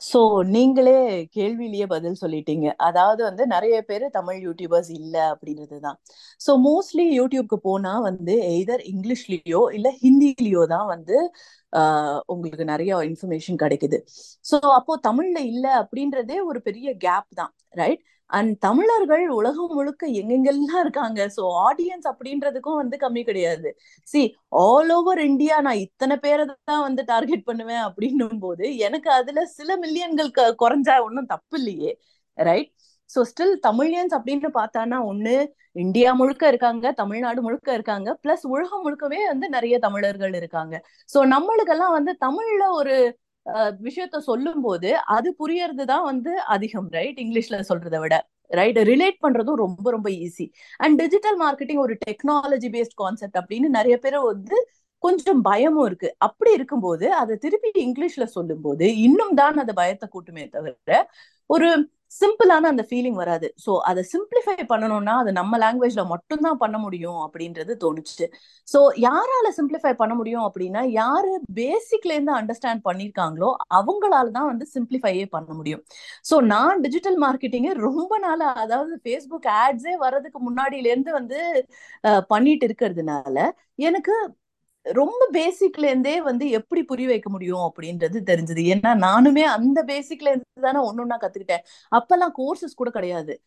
[0.00, 0.18] சோ
[0.54, 0.94] நீங்களே
[1.36, 2.66] கேள்வியிலேயே பதில் சொல்லிட்டீங்க.
[2.86, 5.98] அதாவது வந்து நிறைய பேர் தமிழ் யூடியூபர்ஸ் இல்ல அப்படின்றது தான்.
[6.40, 11.16] ஸோ மோஸ்ட்லி யூடியூப்க்கு போனா வந்து எய்தர் இங்கிலீஷ்லயோ இல்ல ஹிந்திலேயோ தான் வந்து
[11.72, 13.98] ஆஹ் உங்களுக்கு நிறைய இன்ஃபர்மேஷன் கிடைக்குது.
[14.44, 20.80] ஸோ அப்போ தமிழ்ல இல்ல அப்படின்றதே ஒரு பெரிய கேப் தான் ரைட் அண்ட் தமிழர்கள் உலகம் முழுக்க எங்கெங்கெல்லாம்
[20.84, 21.20] இருக்காங்க?
[21.36, 23.68] ஸோ ஆடியன்ஸ் அப்படின்றதுக்கும் வந்து கம்மி கிடையாது.
[24.08, 24.22] சி
[24.64, 29.76] ஆல் ஓவர் இந்தியா நான் இத்தனை பேரை தான் வந்து டார்கெட் பண்ணுவேன் அப்படின்னும் போது எனக்கு அதுல சில
[29.84, 31.92] மில்லியன்கள் குறைஞ்சா ஒன்றும் தப்பு இல்லையே
[32.38, 32.70] ரைட்
[33.10, 35.34] ஸோ ஸ்டில் தமிழியன்ஸ் அப்படின்னு பார்த்தானா ஒண்ணு
[35.76, 40.74] இந்தியா முழுக்க இருக்காங்க தமிழ்நாடு முழுக்க இருக்காங்க பிளஸ் உலகம் முழுக்கவே வந்து நிறைய தமிழர்கள் இருக்காங்க.
[41.10, 42.94] ஸோ நம்மளுக்கெல்லாம் வந்து தமிழ்ல ஒரு
[43.80, 48.14] விஷயத்த சொல்லும் போது அது புரியறது தான் வந்து அதிகம் ரைட் இங்கிலீஷ்ல சொல்றதை விட
[48.50, 50.46] ரைட் ரிலேட் பண்றதும் ரொம்ப ரொம்ப ஈஸி
[50.80, 54.56] அண்ட் டிஜிட்டல் மார்க்கெட்டிங் ஒரு டெக்னாலஜி பேஸ்ட் கான்செப்ட் அப்படின்னு நிறைய பேர் வந்து
[55.02, 56.08] கொஞ்சம் பயமும் இருக்கு.
[56.18, 60.98] அப்படி இருக்கும்போது அதை திருப்பி இங்கிலீஷ்ல சொல்லும் போது இன்னும் தான் அது பயத்தை கூட்டுமே தவிர
[61.50, 61.68] ஒரு
[62.20, 63.46] சிம்பிளான அந்த ஃபீலிங் வராது.
[63.64, 68.26] ஸோ அதை சிம்பிளிஃபை பண்ணணும்னா அது நம்ம லாங்குவேஜ்ல மட்டும்தான் பண்ண முடியும் அப்படின்றது தோணுச்சு.
[68.68, 75.50] ஸோ யாரால சிம்பிளிஃபை பண்ண முடியும் அப்படின்னா யாரு பேசிக்லேருந்து அண்டர்ஸ்டாண்ட் பண்ணியிருக்காங்களோ அவங்களால தான் வந்து சிம்பிளிஃபையே பண்ண
[75.58, 75.82] முடியும்.
[76.30, 81.40] ஸோ நான் டிஜிட்டல் மார்க்கெட்டிங்க ரொம்ப நாளா அதாவது ஃபேஸ்புக் ஆட்ஸே வர்றதுக்கு முன்னாடியிலேருந்து வந்து
[82.28, 83.36] பண்ணிட்டு இருக்கிறதுனால
[83.88, 84.14] எனக்கு
[84.84, 88.62] ரொம்ப பேசிக்ல இருந்தே வந்து எப்படி புரிய வைக்க முடியும் அப்படின்றது தெரிஞ்சது.
[88.74, 91.64] ஏன்னா நானுமே அந்த பேசிக்ல இருந்து தானே ஒன்னு ஒன்னா கத்துக்கிட்டேன்.
[91.96, 93.42] அப்பெல்லாம் கோர்சஸ் கூட கிடையாது.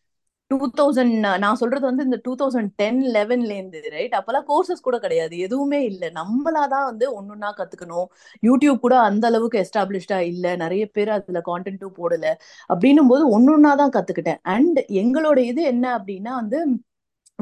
[0.46, 4.98] டூ தௌசண்ட் நான் சொல்றது வந்து இந்த டூ தௌசண்ட் டென் லெவன்ல இருந்து ரைட் அப்பெல்லாம் கோர்சஸ் கூட
[4.98, 5.38] கிடையாது.
[5.38, 6.08] எதுவுமே இல்லை.
[6.08, 8.06] நம்மளாதான் வந்து ஒன்னொன்னா கத்துக்கணும்.
[8.46, 10.56] யூடியூப் கூட அந்த அளவுக்கு எஸ்டாப்ளிஷ்டா இல்ல.
[10.56, 12.34] நிறைய பேர் அதுல கான்டென்ட்டும் போடல.
[12.68, 14.38] அப்படின்னும் போது ஒன்னொன்னா தான் கத்துக்கிட்டேன்.
[14.42, 16.66] அண்ட் எங்களோட இது என்ன அப்படின்னா வந்து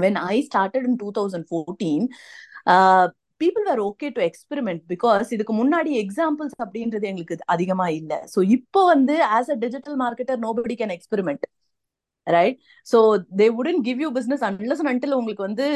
[0.00, 2.06] when I started in two thousand fourteen
[3.40, 8.18] people are okay to experiment because இதுக்கு முன்னாடி எக்ஸாம்பிள்ஸ் அப்படின்றது எங்களுக்கு அதிகமா இல்லை.
[8.34, 11.44] ஸோ இப்போ வந்து as a digital marketer nobody can experiment
[12.26, 12.56] right
[12.86, 12.98] so
[13.38, 15.66] they உடன் give you business unless until உங்களுக்கு வந்து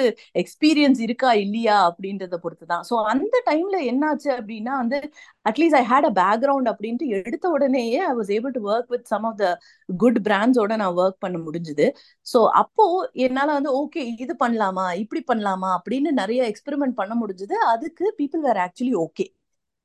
[0.42, 4.98] எக்ஸ்பீரியன்ஸ் இருக்கா இல்லையா அப்படின்றத பொறுத்து தான் ஸோ அந்த டைம்ல என்னாச்சு அப்படின்னா வந்து
[5.46, 9.26] at least I hate a background அப்படின்ட்டு எடுத்த உடனேயே I was able to work with some
[9.30, 9.46] of the
[9.88, 11.86] good பிராண்ட்ஸோட நான் ஒர்க் பண்ண முடிஞ்சுது.
[12.26, 12.86] ஸோ அப்போ
[13.26, 17.56] என்னால வந்து ஓகே இது பண்ணலாமா இப்படி பண்ணலாமா அப்படின்னு நிறைய எக்ஸ்பெரிமெண்ட் பண்ண முடிஞ்சது.
[17.72, 19.26] அதுக்கு people were actually okay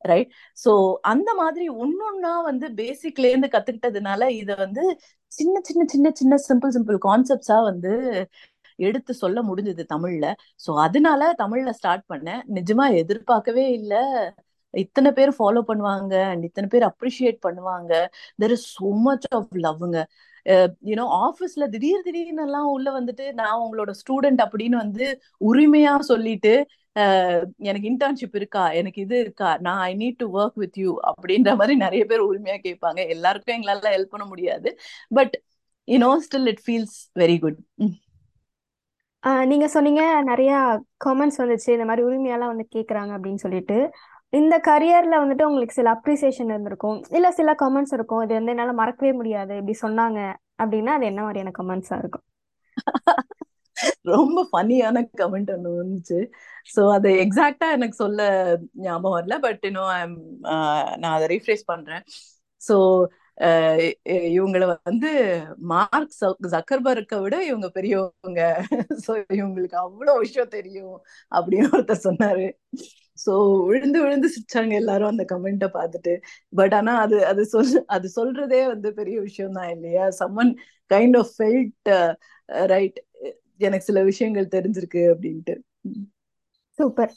[0.05, 0.71] right so
[1.11, 4.83] அந்த மாதிரி ஒன்னொன்னா வந்து பேசிக்ல இருந்து கத்துக்கிட்டதுனால இத வந்து
[5.37, 7.93] சின்ன சின்ன சின்ன சின்ன சிம்பிள் சிம்பிள் கான்செப்ட்ஸா வந்து
[8.79, 10.25] எடுத்து சொல்ல முடிஞ்சது தமிழ்ல.
[10.65, 12.41] சோ அதனால தமிழ்ல ஸ்டார்ட் பண்ணேன்.
[12.57, 14.01] நிஜமா எதிர்பார்க்கவே இல்லை.
[14.73, 17.91] இத்தனை பேர் ஃபாலோ பண்ணுவாங்க அண்ட் இத்தனை பேர் அப்ரிஷியேட் பண்ணுவாங்க.
[18.41, 19.99] There is so much of லவ்ங்க
[20.89, 25.05] you know ஆஃபீஸ்ல திடீர் திடீர்னு எல்லாம் உள்ள வந்துட்டு நான் உங்களோட ஸ்டூடெண்ட் அப்படின்னு வந்து
[25.41, 26.53] உரிமையா சொல்லிட்டு
[27.59, 28.71] எனக்கு இன்டர்ன்ஷிப் இருக்கா?
[28.71, 29.57] எனக்கு இது இருக்கா?
[29.57, 33.07] நான் I need to work with you அப்படின்ற மாதிரி நிறைய பேர் உரிமையா கேட்பாங்க.
[33.09, 34.71] எல்லாருக்கும் எங்களால ஹெல்ப் பண்ண முடியாது.
[35.09, 35.35] But
[35.87, 37.59] you know still it feels very good
[39.45, 40.51] நீங்க சொன்னீங்க நிறைய
[41.05, 41.69] கமெண்ட்ஸ் வந்துச்சு.
[41.69, 43.77] இந்த மாதிரி உரிமையெல்லாம் வந்து கேட்குறாங்க அப்படின்னு சொல்லிட்டு.
[44.33, 47.03] இந்த கரியர்ல வந்துட்டு உங்களுக்கு சில அப்ரிசியேஷன் இருந்திருக்கும்.
[47.09, 48.23] இல்ல சில கமெண்ட்ஸ் இருக்கும்.
[48.23, 49.55] இது வந்து என்னால மறக்கவே முடியாது.
[49.57, 50.19] இப்படி சொன்னாங்க
[50.63, 52.25] அப்படின்னா அது என்ன மாதிரியான கமெண்ட்ஸா இருக்கும்?
[54.13, 56.19] ரொம்ப ஃபன்னியான கமெண்ட் ஒன்று வந்துச்சு.
[56.69, 58.21] ஸோ அதை எக்ஸாக்டா எனக்கு சொல்ல
[58.85, 59.91] ஞாபகம் வரல பட் இன்னும்
[60.53, 62.03] uh, நான் அதை ரீஃப்ரேஸ் பண்றேன்.
[62.61, 62.75] ஸோ
[63.37, 63.77] uh,
[64.35, 65.11] இவங்களை வந்து
[65.71, 66.13] மார்க்
[66.53, 68.41] ஜக்கர்பர்க்கை விட இவங்க பெரியவங்க.
[69.05, 70.95] ஸோ இவங்களுக்கு அவ்வளோ விஷயம் தெரியும்
[71.31, 72.47] அப்படின்னு ஒருத்தர் சொன்னாரு.
[73.17, 73.33] ஸோ
[73.67, 76.13] விழுந்து விழுந்து சிரிச்சாங்க எல்லாரும் அந்த கமெண்ட்டை பார்த்துட்டு.
[76.53, 80.53] பட் ஆனா அது அது சொல் அது சொல்றதே வந்து பெரிய விஷயம் தான் இல்லையா some
[80.91, 81.91] kind of felt
[82.73, 82.99] right
[83.67, 85.55] எனக்கு சில விஷயங்கள் தெரிஞ்சிருக்கு அப்படின்ட்டு.
[86.79, 87.11] சூப்பர்.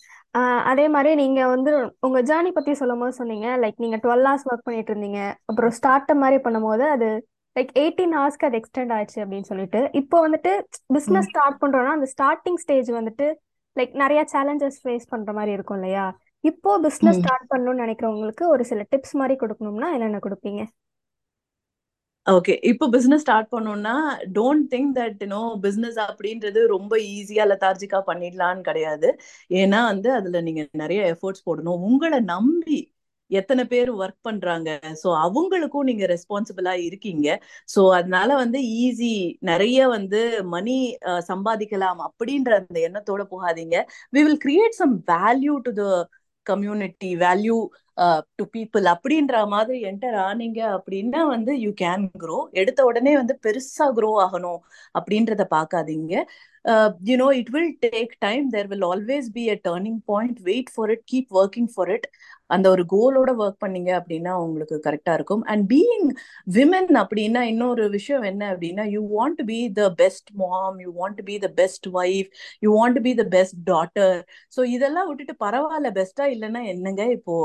[0.70, 1.72] அதே மாதிரி நீங்க வந்து
[2.06, 5.20] உங்க ஜேர்னி பத்தி சொல்லும் போது சொன்னீங்க லைக் நீங்க டுவெல் ஹவர்ஸ் ஒர்க் பண்ணிட்டு இருந்தீங்க
[5.50, 7.08] அப்புறம் ஸ்டார்ட் மாதிரி பண்ணும்போது அது
[7.56, 9.80] லைக் எயிட்டீன் ஹவர்ஸ்க்கு அது எக்ஸ்டெண்ட் ஆயிடுச்சு அப்படின்னு சொல்லிட்டு.
[10.00, 10.52] இப்போ வந்துட்டு
[10.96, 13.28] பிசினஸ் ஸ்டார்ட் பண்றோம்னா அந்த ஸ்டார்டிங் ஸ்டேஜ் வந்துட்டு
[13.76, 16.06] லைக் நிறைய சேலஞ்சஸ் ஃபேஸ் பண்ற மாதிரி இருக்கும் இல்லையா?
[16.50, 20.62] இப்போ பிசினஸ் ஸ்டார்ட் பண்ணணும்னு நினைக்கிறவங்களுக்கு ஒரு சில டிப்ஸ் மாதிரி கொடுக்கணும்னா என்னென்ன கொடுப்பீங்க?
[22.34, 23.92] ஓகே இப்போ பிசினஸ் ஸ்டார்ட் பண்ணோம்னா
[24.36, 29.08] don't think that you know business அப்படின்றது ரொம்ப ஈஸியா லெத்தார்ஜிக்கா பண்ணிடலான்னு கிடையாது.
[29.60, 31.82] ஏன்னா வந்து அதுல நீங்க நிறைய எஃபோர்ட்ஸ் போடணும்.
[31.90, 32.78] உங்களை நம்பி
[33.30, 34.68] எத்தனை பேர் ஒர்க் பண்றாங்க?
[35.02, 37.26] ஸோ அவங்களுக்கும் நீங்க ரெஸ்பான்சிபிளா இருக்கீங்க.
[37.74, 39.12] ஸோ அதனால வந்து ஈஸி
[39.50, 40.20] நிறைய வந்து
[40.54, 40.76] மணி
[41.30, 43.76] சம்பாதிக்கலாம் அப்படின்ற அந்த எண்ணத்தோட போகாதீங்க.
[44.16, 45.84] We will create some value to the
[46.48, 47.58] community value
[48.36, 53.86] to people அப்படின்ற மாதிரி என்டர் ஆனீங்க அப்படின்னா வந்து யூ கேன் க்ரோ எடுத்த உடனே வந்து பெருசா
[53.96, 54.60] க்ரோ ஆகணும்
[54.94, 56.14] அப்படின்றத பார்க்காதீங்க.
[57.08, 61.04] You know it will take time there will always be a turning point wait for it
[61.06, 62.06] keep working for it
[62.50, 65.42] அந்த ஒரு கோலோட ஒர்க் பண்ணீங்க அப்படின்னா உங்களுக்கு கரெக்டா இருக்கும்.
[65.46, 66.08] அண்ட் பீயிங்
[66.50, 71.36] விமன் அப்படின்னா இன்னொரு விஷயம் என்ன அப்படின்னா you want be the best mom you want be
[71.38, 72.30] the best wife
[72.62, 74.16] you want be the best daughter
[74.56, 77.36] so இதெல்லாம் விட்டுட்டு பரவாயில்ல பெஸ்டா இல்லைன்னா என்னங்க இப்போ?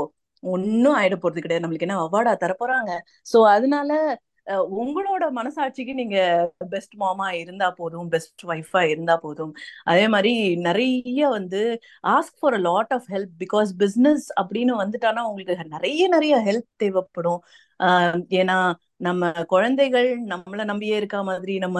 [0.42, 1.64] ஒன்னும் ஆயிட போறது கிடையாது.
[1.64, 2.90] நம்மளுக்கு என்ன அவார்டா தரப்போறாங்க?
[3.26, 3.90] சோ அதனால
[4.76, 6.16] உங்களோட மனசாட்சிக்கு நீங்க
[6.70, 9.52] பெஸ்ட் மாமா இருந்தா போதும் பெஸ்ட் ஒய்ஃபா இருந்தா போதும்.
[9.84, 11.60] அதே மாதிரி நிறைய வந்து
[12.06, 17.40] ask for a lot of help because business அப்படின்னு வந்துட்டானா உங்களுக்கு நிறைய நிறைய ஹெல்ப் தேவைப்படும்.
[17.80, 18.56] ஆஹ் ஏன்னா
[18.96, 21.78] நம்ம குழந்தைகள் நம்மள நம்பியே இருக்க மாதிரி நம்ம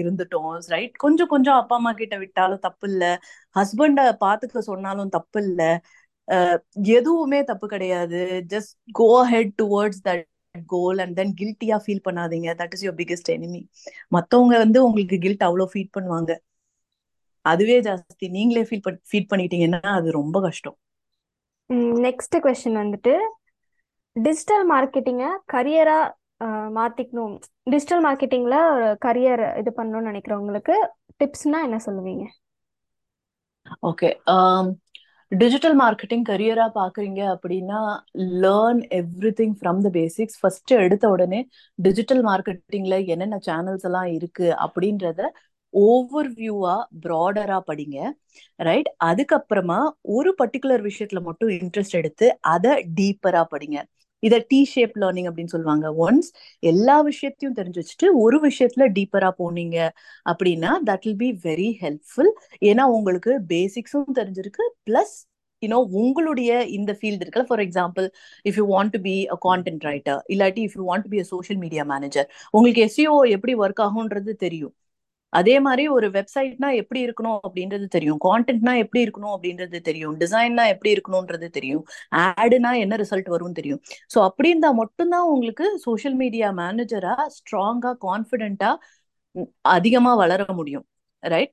[0.00, 3.04] இருந்துட்டோம் ரைட் கொஞ்சம் கொஞ்சம் அப்பா அம்மா கிட்ட விட்டாலும் தப்பு இல்ல
[3.56, 5.62] ஹஸ்பண்ட பாத்துக்க சொன்னாலும் தப்பு இல்ல
[6.90, 8.20] எதுவுமே தப்பு கிடையாது.
[8.48, 10.24] Just go head towards that
[10.72, 12.48] goal and then கில்ட்டியா feel பண்ணாதீங்க.
[12.60, 13.62] That is your biggest enemy
[14.16, 16.32] மத்தவங்க வந்து உங்களுக்கு கில்ட் அவ்வளோ ஃபீல் பண்ணுவாங்க.
[17.44, 18.26] அதுவே ஜாஸ்தி.
[18.36, 20.76] நீங்களே ஃபீல் ஃபீல் பண்ணிட்டீங்கன்னா அது ரொம்ப கஷ்டம்.
[22.06, 23.14] நெக்ஸ்ட் கொஸ்டின் வந்துட்டு
[24.16, 25.98] டிஜிட்டல் மார்க்கெட்டிங்கை கரியரா
[26.78, 27.34] மாத்திக்கணும்.
[27.72, 30.74] டிஜிட்டல் மார்க்கெட்டிங்ல ஒரு கரியர் இது பண்ணணும்னு நினைக்கிறவங்களுக்கு
[31.20, 32.24] டிப்ஸ்னா என்ன சொல்லுவீங்க?
[33.90, 34.08] ஓகே
[35.32, 37.80] டிஜிட்டல் மார்க்கெட்டிங் கரியரா பாக்குறீங்க அப்படின்னா
[38.42, 38.80] learn
[39.32, 41.40] everything from the basics first எடுத்த உடனே
[41.78, 45.20] டிஜிட்டல் மார்க்கெட்டிங்ல என்னென்ன சேனல்ஸ் எல்லாம் இருக்கு அப்படின்றத
[45.74, 47.96] ஓவர் வியூவா ப்ராடரா படிங்க.
[48.58, 49.78] ரைட் அதுக்கப்புறமா
[50.16, 53.78] ஒரு பர்டிகுலர் விஷயத்துல மட்டும் இன்ட்ரெஸ்ட் எடுத்து அதை டீப்பரா படிங்க.
[54.26, 55.86] இதை டி ஷேப் லேர்னிங் அப்படின்னு சொல்லுவாங்க.
[56.04, 56.28] ஒன்ஸ்
[56.62, 59.76] எல்லா விஷயத்தையும் தெரிஞ்சு வச்சுட்டு ஒரு விஷயத்துல டீப்பரா போனீங்க
[60.26, 64.64] அப்படின்னா that will be very helpful ஏன்னா உங்களுக்கு பேசிக்ஸும் தெரிஞ்சிருக்கு.
[64.88, 65.16] பிளஸ்
[65.62, 67.46] யூனோ உங்களுடைய இந்த ஃபீல்டு இருக்குல்ல.
[67.50, 68.06] For example
[68.44, 71.26] if you want to be a content writer இல்லாட்டி if you want to be a
[71.32, 74.74] social media manager உங்களுக்கு எஸ்இஓ எப்படி ஒர்க் ஆகும்ன்றது தெரியும்.
[75.32, 78.18] அதே மாதிரி ஒரு வெப்சைட்னா எப்படி இருக்கணும் அப்படின்றது தெரியும்.
[78.26, 80.14] கான்டென்ட்னா எப்படி இருக்கணும் அப்படின்றது தெரியும்.
[80.22, 81.82] டிசைன்னா எப்படி இருக்கணும்ன்றது தெரியும்.
[82.22, 83.80] ஆடுனா என்ன ரிசல்ட் வரும் தெரியும்.
[84.14, 88.70] ஸோ அப்படி இருந்தா மட்டும்தான் உங்களுக்கு சோஷியல் மீடியா மேனேஜரா ஸ்ட்ராங்கா கான்ஃபிடென்ட்டா
[89.76, 90.86] அதிகமா வளர முடியும்.
[91.22, 91.52] Right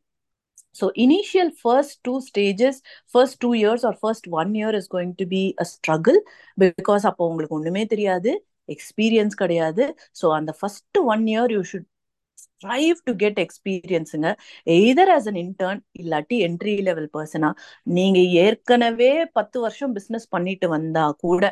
[0.79, 2.79] so initial first two stages
[3.13, 6.19] first two years or first one year is going to be a struggle
[6.57, 8.31] because அப்போ உங்களுக்கு ஒண்ணுமே தெரியாது.
[8.69, 9.85] எக்ஸ்பீரியன்ஸ் கிடையாது.
[10.21, 11.87] ஸோ அந்த first one year you should
[12.43, 14.29] strive to get எக்ஸ்பீரியன்ஸுங்க
[14.75, 17.51] either as an intern இல்லாட்டி entry level பர்சனா
[17.91, 21.43] நீங்க ஏற்கனவே பத்து வருஷம் பிசினஸ் பண்ணிட்டு வந்தா கூட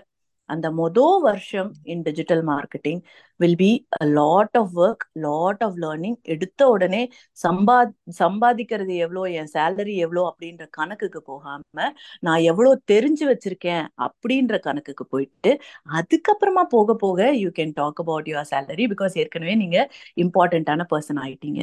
[0.50, 3.02] அந்த மொதல் வருஷம் in digital marketing
[3.40, 7.02] will be a lot of work lot of learning எடுத்த உடனே
[7.38, 7.78] சம்பா
[8.20, 11.88] சம்பாதிக்கிறது எவ்வளோ என் சேலரி எவ்வளோ அப்படின்ற கணக்குக்கு போகாம
[12.24, 15.54] நான் எவ்வளோ தெரிஞ்சு வச்சிருக்கேன் அப்படின்ற கணக்குக்கு போயிட்டு
[15.96, 19.78] அதுக்கப்புறமா போக போக you can talk about your salary because ஏற்கனவே நீங்க
[20.18, 21.62] இம்பார்ட்டன்டான பர்சன் ஆயிட்டீங்க.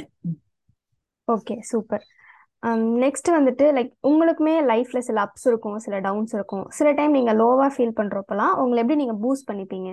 [1.28, 2.04] ஓகே சூப்பர்
[2.62, 6.64] Um, நெக்ஸ்ட் வந்துட்டு லைக் உங்களுக்குமே லைஃப்ல சில அப்ஸ் இருக்கும் சில டவுன்ஸ் இருக்கும்.
[6.78, 9.90] சில டைம் நீங்க லோவா ஃபீல் பண்றப்பலாம் உங்களை எப்படி நீங்க பூஸ்ட் பண்ணிப்பீங்க?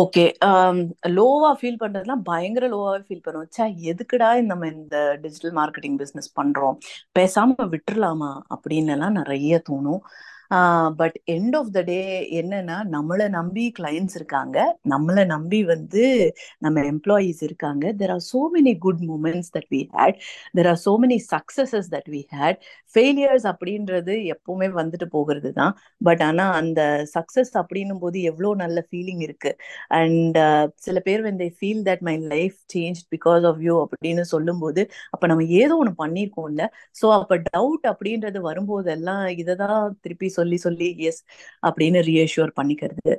[0.00, 0.24] ஓகே
[1.16, 6.76] லோவா ஃபீல் பண்றதுலாம் பயங்கர லோவாவே ஃபீல் பண்ணுவோம் சே எதுக்குடா நம்ம இந்த டிஜிட்டல் மார்க்கெட்டிங் பிசினஸ் பண்றோம்?
[7.18, 8.32] பேசாம விட்டுறலாமா?
[8.56, 10.02] அப்படின்னு எல்லாம் நிறைய தோணும்.
[11.00, 11.98] But end of the day
[12.40, 14.56] என்னன்னா நம்மளை நம்பி கிளைண்ட்ஸ் இருக்காங்க.
[14.92, 16.04] நம்மளை நம்பி வந்து
[16.60, 17.84] நம்ம எம்ப்ளாயீஸ் இருக்காங்க.
[18.00, 20.18] There are so many good moments that we had
[20.58, 22.60] there are so many successes that we had
[22.94, 25.72] failures அப்படின்றது எப்பவுமே வந்துட்டு போகிறது தான்.
[26.00, 26.80] பட் ஆனா அந்த
[27.16, 29.52] சக்சஸ் அப்படின்னும் போது எவ்வளோ நல்ல ஃபீலிங் இருக்கு.
[29.98, 30.38] அண்ட்
[30.86, 34.82] சில பேர் வந்து feel that my life change because of you அப்படின்னு சொல்லும்போது
[35.14, 36.64] அப்ப நம்ம ஏதோ ஒன்று பண்ணியிருக்கோம்ல
[36.96, 41.20] ஸோ அப்ப டவுட் அப்படின்றது வரும்போதெல்லாம் இதை தான் திருப்பி சொல்லி சொல்லி எஸ்
[41.68, 43.12] அப்படின்னு ரீஅஷ்யூர் பண்ணிக்கிறது.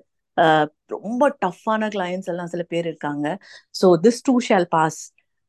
[0.96, 3.28] ரொம்ப டஃப்பான கிளையன்ஸ் எல்லாம் சில பேர் இருக்காங்க.
[3.82, 5.02] So this too shall pass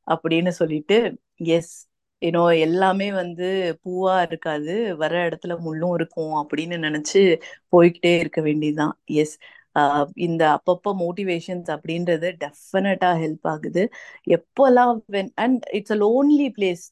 [0.06, 0.98] அப்படின்னு சொல்லிட்டு
[1.56, 1.74] எஸ்
[2.22, 3.48] ஏன்னோ எல்லாமே வந்து
[3.84, 4.74] பூவா இருக்காது.
[5.02, 7.20] வர இடத்துல முள்ளும் இருக்கும் அப்படின்னு நினைச்சு
[7.74, 8.94] போய்கிட்டே இருக்க வேண்டியதுதான்.
[9.22, 9.34] எஸ்
[10.26, 13.82] இந்த அப்பப்போ மோட்டிவேஷன்ஸ் அப்படின்றது டெஃபினட்டா ஹெல்ப் ஆகுது.
[14.36, 16.84] எப்போல்லாம் when and it's a lonely place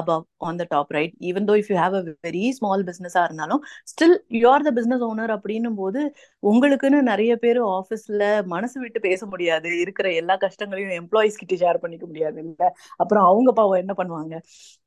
[0.00, 1.12] above on the top right?
[1.20, 4.74] Even though if you have a very small business ஆ இருந்தாலும் still you are the
[4.78, 6.00] business owner அப்படின்னும் போது
[6.42, 9.80] உங்களுக்குன்னு நிறைய பேர் ஆஃபீஸ்ல மனசு விட்டு பேச முடியாது.
[9.80, 12.62] இருக்கிற எல்லா கஷ்டங்களையும் எம்ப்ளாயிஸ் கிட்ட ஷேர் பண்ணிக்க முடியாது இல்ல?
[12.96, 14.34] அப்புறம் அவங்க பாவம் என்ன பண்ணுவாங்க?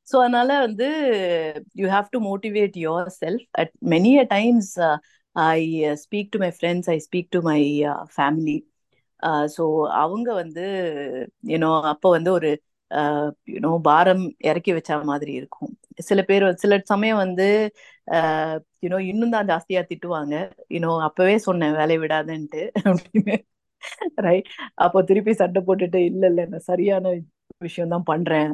[0.07, 0.87] ஸோ அதனால வந்து
[1.73, 2.77] you have to motivate
[3.21, 4.73] yourself at many a times
[5.35, 5.59] I
[6.03, 7.59] speak to my friends I speak to my
[8.17, 8.57] family
[9.55, 9.63] so
[10.01, 10.63] அவங்க வந்து
[11.47, 12.49] ஏன்னோ அப்போ வந்து ஒரு
[13.53, 15.73] யூனோ பாரம் இறக்கி வச்ச மாதிரி இருக்கும்.
[16.09, 17.47] சில பேர் சில சமயம் வந்து
[18.83, 20.35] யூனோ இன்னும் தான் ஜாஸ்தியா திட்டுவாங்க.
[20.75, 23.35] யூனோ அப்பவே சொன்னேன் வேலையை விடாதன்ட்டு அப்படின்னு.
[24.27, 24.49] ரைட்
[24.85, 27.13] அப்போ திருப்பி சண்டை போட்டுட்டு இல்ல இல்ல நான் சரியான
[27.65, 28.51] விஷயம் தான் பண்றேன்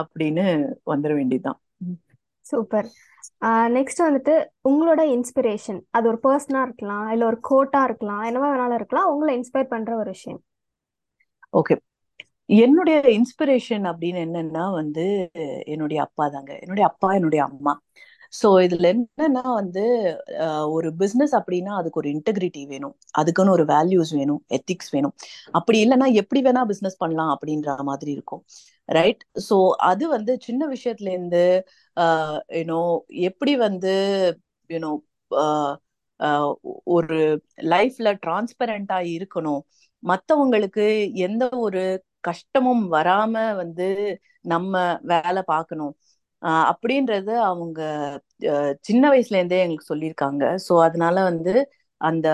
[0.00, 0.44] அப்படின்னு
[0.92, 1.58] வந்துட வேண்டியதுதான்.
[2.46, 2.88] சூப்பர்.
[3.76, 4.34] நெக்ஸ்ட் வந்துட்டு
[4.68, 5.80] உங்களோட இன்ஸ்பிரேஷன்.
[5.96, 10.10] அது ஒரு பர்சனா இருக்கலாம் இல்ல ஒரு கோட்டா இருக்கலாம் என்னவா வேணாலும் இருக்கலாம் உங்களை இன்ஸ்பயர் பண்ற ஒரு
[10.16, 10.40] விஷயம்.
[11.60, 11.76] ஓகே.
[12.48, 15.04] என்னுடைய இன்ஸ்பிரேஷன் அப்படின்னு என்னன்னா வந்து
[15.72, 16.52] என்னுடைய அப்பா தாங்க.
[16.62, 17.72] என்னுடைய அப்பா என்னுடைய அம்மா.
[18.32, 19.82] ஸோ இதுல என்னன்னா வந்து
[20.76, 22.94] ஒரு பிசினஸ் அப்படின்னா அதுக்கு ஒரு இன்டெகிரிட்டி வேணும்.
[23.20, 24.40] அதுக்குன்னு ஒரு வேல்யூஸ் வேணும்.
[24.56, 25.14] எத்திக்ஸ் வேணும்.
[25.58, 28.42] அப்படி இல்லைன்னா எப்படி வேணா பிசினஸ் பண்ணலாம் அப்படின்ற மாதிரி இருக்கும்.
[28.88, 29.56] ரைட் ஸோ
[29.90, 31.44] அது வந்து சின்ன விஷயத்துல இருந்து
[32.60, 32.80] யூனோ
[33.30, 33.94] எப்படி வந்து
[34.70, 34.92] யூனோ
[36.96, 37.18] ஒரு
[37.72, 39.62] லைஃப்ல டிரான்ஸ்பரண்டா இருக்கணும்.
[40.02, 40.84] மத்தவங்களுக்கு
[41.26, 41.82] எந்த ஒரு
[42.24, 43.88] கஷ்டமும் வராம வந்து
[44.44, 44.74] நம்ம
[45.10, 45.94] வேலை பார்க்கணும்.
[46.72, 47.80] அப்படின்றது அவங்க
[48.50, 50.44] அஹ், சின்ன வயசுல இருந்தே எங்களுக்கு சொல்லியிருக்காங்க.
[50.66, 51.54] ஸோ அதனால வந்து
[52.00, 52.28] அந்த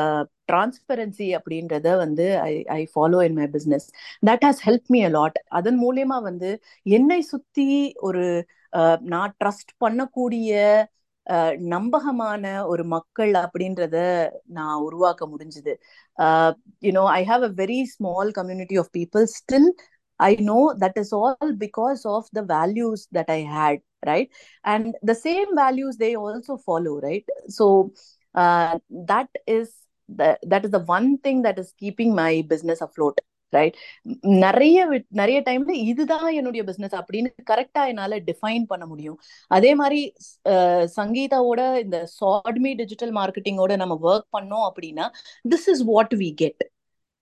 [0.49, 3.87] டிரான்ஸ்பரன்சி அப்படின்றத வந்து I I follow in my business
[4.23, 6.51] that has help me a lot அதன் மூலியமா வந்து
[6.91, 7.69] என்னை சுத்தி
[8.03, 8.25] ஒரு
[8.73, 10.53] அஹ், நான் ட்ரஸ்ட் பண்ணக்கூடிய
[11.75, 13.97] நம்பகமான ஒரு மக்கள் அப்படின்றத
[14.57, 15.75] நான் உருவாக்க முடிஞ்சுது
[16.87, 19.69] you know I have a very small community of people still
[20.21, 24.29] I know that is all because of the values that I had, right?
[24.65, 27.25] And the same values they also follow, right?
[27.49, 27.93] So
[28.35, 29.73] uh, that is
[30.09, 33.21] the that is the one thing that is keeping my business afloat,
[33.57, 33.77] right
[34.45, 34.79] நிறைய
[35.21, 39.19] நிறைய டைம்ல இதுதான் என்னுடைய business அப்படின்னு கரெக்டா என்னால define பண்ண முடியும்.
[39.51, 40.01] அதே மாதிரி
[40.99, 45.09] சங்கீதாவோட இந்த சாட்மி டிஜிட்டல் மார்க்கெட்டிங்கோட நம்ம ஒர்க் பண்ணோம் அப்படின்னா
[45.53, 46.65] this is what we get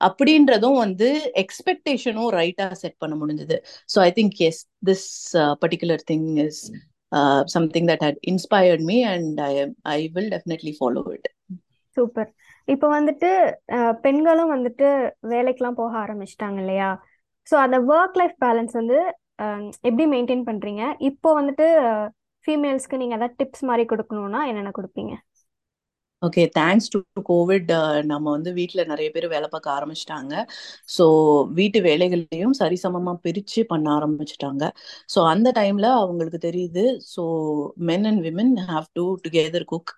[0.01, 1.09] அப்படின்றதும் வந்து
[1.42, 3.57] எக்ஸ்பெக்டேஷனும் ரைட்டா செட் பண்ண முடிஞ்சது.
[3.92, 5.09] So I think as this
[5.64, 6.61] particular thing is
[7.55, 9.53] something that had inspired me and I
[9.97, 11.29] I will definitely follow it
[11.97, 12.29] super
[12.68, 13.31] இப்போ வந்துட்டு
[14.05, 14.88] பெண்களும் வந்துட்டு
[15.33, 16.90] வேலைக்கெல்லாம் போக ஆரம்பிச்சிட்டாங்க இல்லையா?
[17.46, 18.98] ஸோ அந்த ஒர்க் லைஃப் பேலன்ஸ் வந்து
[19.88, 20.83] எப்படி மெயின்டைன் பண்றீங்க?
[21.11, 21.66] இப்போ வந்துட்டு
[22.44, 25.14] ஃபீமேல்ஸ்க்கு நீங்க ஏதாவது டிப்ஸ் மாதிரி கொடுக்கணும்னா என்னென்ன கொடுப்பீங்க?
[26.22, 26.98] ஓகே தேங்க்ஸ் டு
[27.29, 27.70] கோவிட்
[28.11, 30.35] நம்ம வந்து வீட்டில் நிறைய பேர் வேலை பார்க்க ஆரம்பிச்சிட்டாங்க.
[30.96, 31.05] ஸோ
[31.59, 34.64] வீட்டு வேலைகளையும் சரிசமமாக பிரித்து பண்ண ஆரம்பிச்சிட்டாங்க.
[35.14, 36.85] ஸோ அந்த டைமில் அவங்களுக்கு தெரியுது.
[37.14, 37.25] So
[37.90, 39.92] men and women have to together cook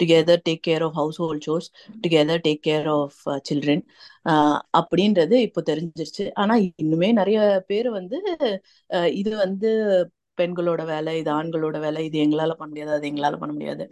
[0.00, 1.68] together take care of household chores
[2.02, 3.84] together take care of children
[4.78, 6.26] அப்படின்றது இப்போ தெரிஞ்சிருச்சு.
[6.36, 8.18] ஆனால் இன்னுமே நிறைய பேர் வந்து
[8.90, 9.70] அஹ், இது வந்து
[10.38, 13.84] பெண்களோட வேலை இது ஆண்களோட வேலை இது எங்களால பண்ண முடியாது அது எங்களால பண்ண முடியாது.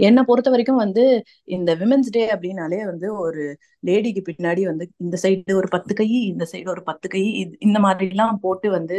[0.00, 1.02] என்னை பொறுத்த வரைக்கும் வந்து
[1.48, 3.42] இந்த விமென்ஸ் டே அப்படின்னாலே வந்து ஒரு
[3.82, 7.78] லேடிக்கு பின்னாடி வந்து இந்த சைடு ஒரு பத்து கை இந்த சைடு ஒரு பத்து கை இது- இந்த
[7.80, 8.98] மாதிரிலாம் போட்டு வந்து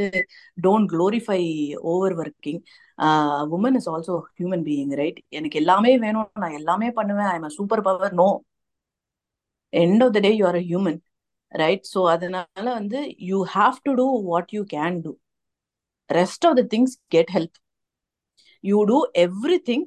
[0.58, 1.42] don't glorify
[1.90, 2.62] over working
[3.56, 6.30] woman is also human being right எனக்கு எல்லாமே வேணும்.
[6.44, 7.30] நான் எல்லாமே பண்ணுவேன்.
[7.34, 8.30] I am super power no
[9.74, 11.00] end of the day you are a human
[11.52, 15.12] right so அதனால வந்து you have to do what you can do
[16.10, 17.58] rest of the things get help
[18.64, 18.98] you do
[19.70, 19.86] everything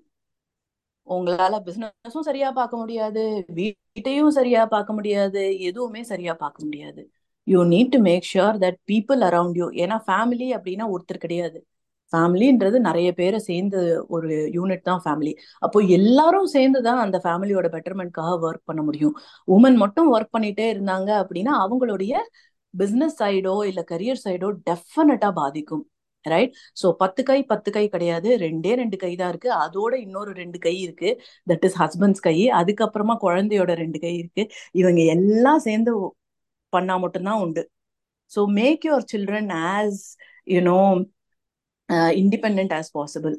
[1.08, 3.22] உங்களால பிசினஸும் சரியா பார்க்க முடியாது.
[3.58, 5.42] வீட்டையும் சரியா பார்க்க முடியாது.
[5.68, 7.02] எதுவுமே சரியா பார்க்க முடியாது.
[7.46, 11.58] You need to make sure that people around you ஏன்னா ஃபேமிலி அப்படின்னா ஒருத்தர் கிடையாது.
[12.14, 13.80] ஃபேமிலின்றது நிறைய பேரை சேர்ந்து
[14.16, 15.32] ஒரு யூனிட் தான் ஃபேமிலி
[15.66, 19.14] அப்போ எல்லாரும் சேர்ந்து தான் அந்த ஃபேமிலியோட பெட்டர்மெண்ட்காக ஒர்க் பண்ண முடியும்.
[19.56, 22.14] உமன் மட்டும் ஒர்க் பண்ணிட்டே இருந்தாங்க அப்படின்னா அவங்களுடைய
[22.74, 25.84] பிஸ்னஸ் சைடோ இல்லை கரியர் சைடோ டெஃபினட்டா பாதிக்கும்.
[26.24, 28.28] ரைட் ஸோ பத்து கை பத்து கை கிடையாது.
[28.44, 29.50] ரெண்டே ரெண்டு கை தான் இருக்கு.
[29.64, 31.10] அதோட இன்னொரு ரெண்டு கை இருக்கு.
[31.50, 32.36] தட் இஸ் ஹஸ்பண்ட்ஸ் கை.
[32.60, 34.44] அதுக்கப்புறமா குழந்தையோட ரெண்டு கை இருக்கு.
[34.82, 35.92] இவங்க எல்லாம் சேர்ந்து
[36.72, 37.64] பண்ணா மட்டும்தான் உண்டு.
[38.32, 40.00] So make your children as
[40.54, 40.78] you know
[42.22, 43.36] independent as possible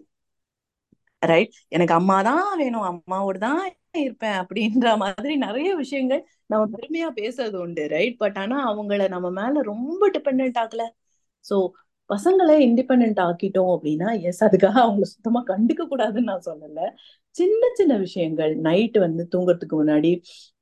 [1.22, 2.86] right எனக்கு அம்மா தான் வேணும்.
[2.92, 3.62] அம்மாவோட தான்
[4.04, 7.84] இருப்பேன் அப்படின்ற மாதிரி நிறைய விஷயங்கள் நம்ம பெருமையா பேசுறது உண்டு.
[7.96, 10.84] ரைட் பட் ஆனா அவங்கள நம்ம மேல ரொம்ப டிபெண்ட் ஆகல
[11.46, 11.58] சோ
[12.10, 16.80] பசங்களை இண்டிபெண்ட் ஆக்கிட்டோம் அப்படின்னா எஸ் அதுக்காக அவங்கள சுத்தமா கண்டுக்க கூடாதுன்னு நான் சொல்லல.
[17.36, 18.52] சின்ன சின்ன விஷயங்கள்.
[18.68, 20.12] நைட் வந்து தூங்குறதுக்கு முன்னாடி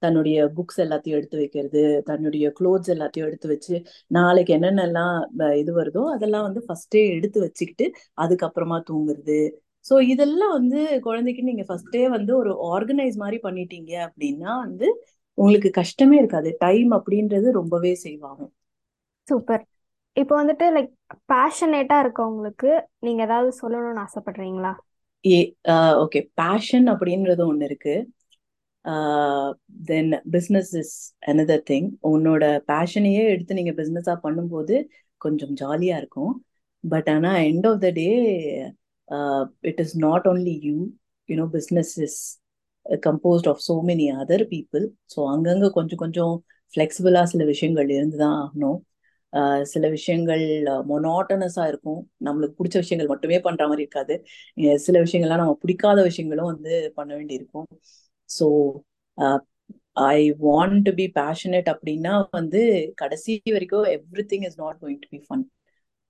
[0.03, 3.75] தன்னுடைய புக்ஸ் எல்லாத்தையும் எடுத்து வைக்கிறது தன்னுடைய க்ளோத்ஸ் எல்லாத்தையும் எடுத்து வச்சு
[4.11, 5.17] நாளைக்கு என்னென்னலாம்
[5.61, 7.87] இது வருதோ அதெல்லாம் வந்து ஃபர்ஸ்டே எடுத்து வச்சுக்கிட்டு
[8.23, 9.39] அதுக்கப்புறமா தூங்குறது.
[9.85, 14.87] ஸோ இதெல்லாம் வந்து குழந்தைக்கு நீங்க ஃபர்ஸ்டே வந்து ஒரு ஆர்கனைஸ் மாதிரி பண்ணிட்டீங்க அப்படின்னா வந்து
[15.37, 16.49] உங்களுக்கு கஷ்டமே இருக்காது.
[16.65, 18.43] டைம் அப்படின்றது ரொம்பவே செய்வாங்க
[19.27, 19.63] சூப்பர்
[20.17, 20.91] இப்போ வந்துட்டு லைக்
[21.31, 24.73] பேஷனேட்டா இருக்கவங்களுக்கு நீங்க ஏதாவது சொல்லணும்னு ஆசைப்படுறீங்களா?
[25.25, 25.37] ஏ
[26.03, 26.19] ஓகே.
[26.41, 27.95] பேஷன் அப்படின்றது ஒன்று இருக்கு.
[29.89, 30.95] Then business is
[31.31, 34.75] another thing உன்னோட பேஷனையே எடுத்து நீங்க பிஸ்னஸாக பண்ணும்போது
[35.21, 36.33] கொஞ்சம் ஜாலியா இருக்கும்.
[36.83, 38.07] பட் ஆனா end of the day
[39.69, 40.75] it is not only you
[41.29, 42.19] you know business is
[42.85, 46.33] composed of so many other people so அங்கங்க கொஞ்சம் கொஞ்சம்
[46.73, 48.79] ஃப்ளெக்சிபிளாக சில விஷயங்கள் இருந்துதான் ஆகணும்.
[49.73, 50.43] சில விஷயங்கள்
[50.91, 52.01] மொனாட்டனஸா இருக்கும்.
[52.27, 54.15] நம்மளுக்கு பிடிச்ச விஷயங்கள் மட்டுமே பண்ற மாதிரி இருக்காது.
[54.85, 57.69] சில விஷயங்கள்லாம் நம்ம பிடிக்காத விஷயங்களும் வந்து பண்ண வேண்டியிருக்கும்.
[58.29, 58.47] So
[60.13, 62.61] I want to be passionate அப்படின்னா வந்து
[63.01, 63.87] கடைசி வரைக்கும்
[64.31, 65.43] everything is not going to be fun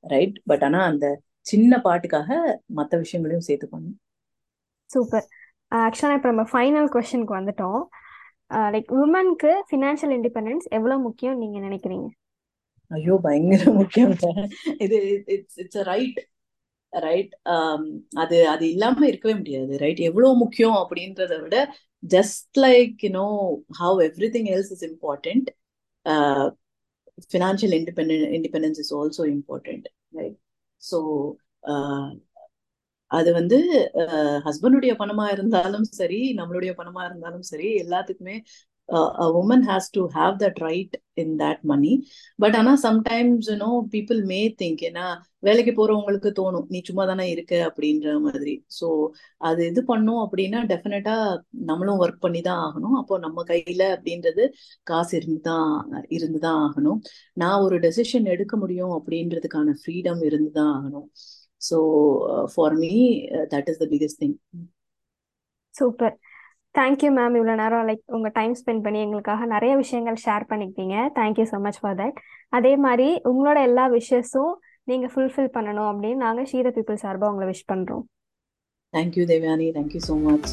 [0.04, 1.08] right but ஆனால் அந்த
[1.52, 2.30] சின்ன பாட்டுக்காக
[2.78, 3.98] மற்ற விஷயங்களையும் சேர்த்து பண்ணும்
[4.90, 5.26] சூப்பர்.
[5.86, 7.82] ஆக்சுவலாக இப்போ நம்ம ஃபைனல் கொஸ்டினுக்கு வந்துட்டோம்.
[8.74, 12.08] லைக் உமனுக்கு ஃபினான்ஷியல் இண்டிபெண்டன்ஸ் எவ்வளோ முக்கியம் நீங்கள் நினைக்கிறீங்க?
[12.94, 14.14] ஐயோ பயங்கர முக்கியம்.
[14.86, 14.98] இது
[15.36, 16.20] it's it's a right
[16.94, 17.34] right
[18.24, 19.74] அது அது இல்லாம இருக்கவே முடியாது.
[19.84, 21.58] ரைட் எவ்வளவு முக்கியம் அப்படின்றத விட
[22.04, 23.28] just like you know
[23.82, 24.00] how
[24.36, 25.50] everything else is important
[27.26, 29.88] financial independent independence is also important
[30.20, 30.38] right
[30.82, 31.00] so
[33.12, 33.58] அது வந்து
[34.02, 38.36] uh, ஹஸ்பண்டுடைய பணமா இருந்தாலும் சரி நம்மளுடைய பணமா இருந்தாலும் சரி எல்லாத்துக்குமே
[39.42, 41.92] woman has to have that right in that money
[42.40, 45.06] but ஆனா sometimes you know people may think ஏன்னா
[45.48, 47.54] வேலைக்கு போறவங்களுக்கு தோணும் நீ சும்மா தானே இருக்க?
[47.70, 48.54] அப்படின்ற மாதிரி.
[48.80, 48.88] ஸோ
[49.42, 51.16] அது இது பண்ணும் அப்படின்னா டெஃபினட்டா
[51.70, 52.96] நம்மளும் ஒர்க் பண்ணி தான் ஆகணும்.
[53.02, 54.46] அப்போ நம்ம கையில அப்படின்றது
[54.84, 55.72] காசு இருந்துதான்
[56.18, 57.00] இருந்துதான் ஆகணும்.
[57.34, 61.08] நான் ஒரு டெசிஷன் எடுக்க முடியும் அப்படின்றதுக்கான ஃப்ரீடம் இருந்துதான் ஆகணும்.
[61.62, 61.78] So
[62.54, 62.94] for me
[63.56, 64.38] that is the biggest thing
[65.76, 66.16] super
[66.76, 70.96] thank you ma'am இவ்வளோ நேரம் லைக் உங்கள் டைம் ஸ்பெண்ட் பண்ணி எங்களுக்காக நிறைய விஷயங்கள் ஷேர் பண்ணிக்கிட்டீங்க.
[71.18, 72.18] Thank you so much for that
[72.58, 77.68] அதே மாதிரி உங்களோட எல்லா விஷஸும் நீங்கள் ஃபுல்ஃபில் பண்ணணும் அப்படின்னு நாங்கள் ஷீத பீப்புள் சார்பாக உங்களை விஷ்
[77.72, 78.04] பண்ணுறோம்
[78.94, 80.50] thank you Devayani thank you so much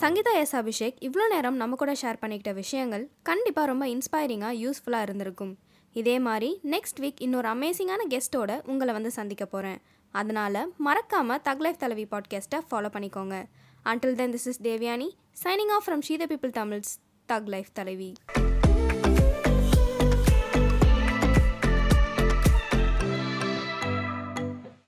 [0.00, 5.54] Sangeetha yes Abhishek இவ்வளோ நேரம் நம்ம கூட ஷேர் பண்ணிக்கிட்ட விஷயங்கள் கண்டிப்பாக ரொம்ப இன்ஸ்பைரிங்காக யூஸ்ஃபுல்லாக இருந்திருக்கும்.
[5.96, 9.78] இதே மாதிரி நெக்ஸ்ட் வீக் இன்னொரு அமேசிங்கான கெஸ்ட்டோட உங்களை வந்து சந்திக்க போகிறேன்
[10.12, 13.46] அதனால் மறக்காமல் தக் லைஃப் தலைவி பாட்காஸ்ட்டை ஃபாலோ பண்ணிக்கோங்க.
[13.84, 15.08] Until then this is Devayani
[15.44, 16.92] signing off from she the people Tamils
[17.28, 18.12] thug life Thalaivi.